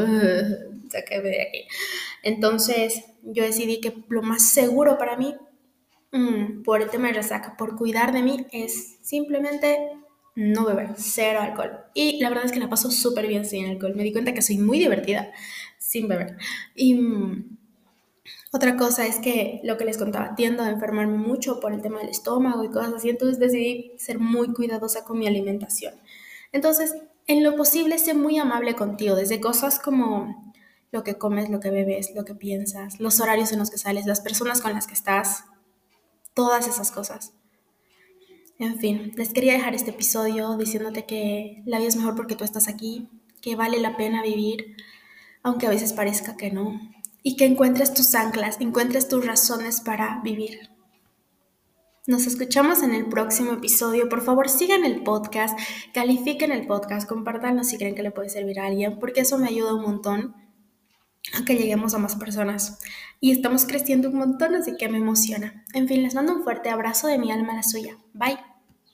sáqueme 0.88 1.28
de 1.28 1.42
aquí. 1.42 1.68
Entonces 2.22 3.04
yo 3.22 3.44
decidí 3.44 3.80
que 3.80 4.04
lo 4.08 4.22
más 4.22 4.50
seguro 4.50 4.96
para 4.96 5.16
mí 5.16 5.34
Mm, 6.16 6.62
por 6.62 6.80
el 6.80 6.88
tema 6.88 7.08
de 7.08 7.14
resaca, 7.14 7.56
por 7.56 7.76
cuidar 7.76 8.12
de 8.12 8.22
mí, 8.22 8.46
es 8.52 8.96
simplemente 9.02 9.76
no 10.36 10.66
beber, 10.66 10.90
cero 10.96 11.40
alcohol. 11.42 11.72
Y 11.94 12.20
la 12.20 12.28
verdad 12.28 12.44
es 12.44 12.52
que 12.52 12.60
la 12.60 12.68
paso 12.68 12.90
súper 12.90 13.26
bien 13.26 13.44
sin 13.44 13.66
alcohol. 13.66 13.94
Me 13.96 14.04
di 14.04 14.12
cuenta 14.12 14.34
que 14.34 14.42
soy 14.42 14.58
muy 14.58 14.78
divertida 14.78 15.32
sin 15.78 16.06
beber. 16.06 16.36
Y 16.74 16.94
mm, 16.94 17.58
otra 18.52 18.76
cosa 18.76 19.06
es 19.06 19.18
que 19.18 19.60
lo 19.64 19.76
que 19.76 19.86
les 19.86 19.98
contaba, 19.98 20.34
tiendo 20.34 20.62
a 20.62 20.68
enfermarme 20.68 21.16
mucho 21.16 21.58
por 21.58 21.72
el 21.72 21.82
tema 21.82 21.98
del 21.98 22.10
estómago 22.10 22.62
y 22.62 22.70
cosas 22.70 22.94
así, 22.94 23.08
entonces 23.08 23.38
decidí 23.38 23.92
ser 23.98 24.18
muy 24.18 24.52
cuidadosa 24.52 25.04
con 25.04 25.18
mi 25.18 25.26
alimentación. 25.26 25.94
Entonces, 26.52 26.94
en 27.26 27.42
lo 27.42 27.56
posible, 27.56 27.98
sé 27.98 28.14
muy 28.14 28.38
amable 28.38 28.76
contigo, 28.76 29.16
desde 29.16 29.40
cosas 29.40 29.78
como 29.78 30.52
lo 30.92 31.02
que 31.02 31.16
comes, 31.16 31.50
lo 31.50 31.60
que 31.60 31.70
bebes, 31.70 32.14
lo 32.14 32.24
que 32.24 32.34
piensas, 32.34 33.00
los 33.00 33.20
horarios 33.20 33.52
en 33.52 33.58
los 33.58 33.70
que 33.70 33.78
sales, 33.78 34.06
las 34.06 34.20
personas 34.20 34.60
con 34.60 34.72
las 34.74 34.86
que 34.86 34.94
estás, 34.94 35.44
todas 36.34 36.68
esas 36.68 36.90
cosas. 36.90 37.32
En 38.58 38.78
fin, 38.78 39.12
les 39.16 39.32
quería 39.34 39.52
dejar 39.52 39.74
este 39.74 39.90
episodio 39.90 40.56
diciéndote 40.56 41.04
que 41.04 41.62
la 41.66 41.78
vida 41.78 41.88
es 41.88 41.96
mejor 41.96 42.16
porque 42.16 42.36
tú 42.36 42.44
estás 42.44 42.68
aquí, 42.68 43.10
que 43.42 43.54
vale 43.54 43.78
la 43.80 43.96
pena 43.96 44.22
vivir, 44.22 44.76
aunque 45.42 45.66
a 45.66 45.70
veces 45.70 45.92
parezca 45.92 46.36
que 46.36 46.50
no, 46.50 46.80
y 47.22 47.36
que 47.36 47.44
encuentres 47.44 47.92
tus 47.92 48.14
anclas, 48.14 48.56
encuentres 48.60 49.08
tus 49.08 49.26
razones 49.26 49.82
para 49.82 50.20
vivir. 50.24 50.70
Nos 52.06 52.26
escuchamos 52.26 52.84
en 52.84 52.94
el 52.94 53.06
próximo 53.06 53.52
episodio. 53.52 54.08
Por 54.08 54.22
favor, 54.22 54.48
sigan 54.48 54.84
el 54.84 55.02
podcast, 55.02 55.58
califiquen 55.92 56.52
el 56.52 56.66
podcast, 56.66 57.08
compártanlo 57.08 57.64
si 57.64 57.78
creen 57.78 57.96
que 57.96 58.04
le 58.04 58.12
puede 58.12 58.28
servir 58.28 58.60
a 58.60 58.66
alguien, 58.66 59.00
porque 59.00 59.22
eso 59.22 59.38
me 59.38 59.48
ayuda 59.48 59.74
un 59.74 59.82
montón. 59.82 60.45
A 61.34 61.44
que 61.44 61.56
lleguemos 61.56 61.94
a 61.94 61.98
más 61.98 62.16
personas. 62.16 62.78
Y 63.20 63.32
estamos 63.32 63.66
creciendo 63.66 64.10
un 64.10 64.16
montón, 64.16 64.54
así 64.54 64.76
que 64.76 64.88
me 64.88 64.98
emociona. 64.98 65.64
En 65.74 65.88
fin, 65.88 66.02
les 66.02 66.14
mando 66.14 66.34
un 66.34 66.44
fuerte 66.44 66.70
abrazo 66.70 67.08
de 67.08 67.18
mi 67.18 67.32
alma 67.32 67.52
a 67.52 67.56
la 67.56 67.62
suya. 67.62 67.96
Bye. 68.12 68.55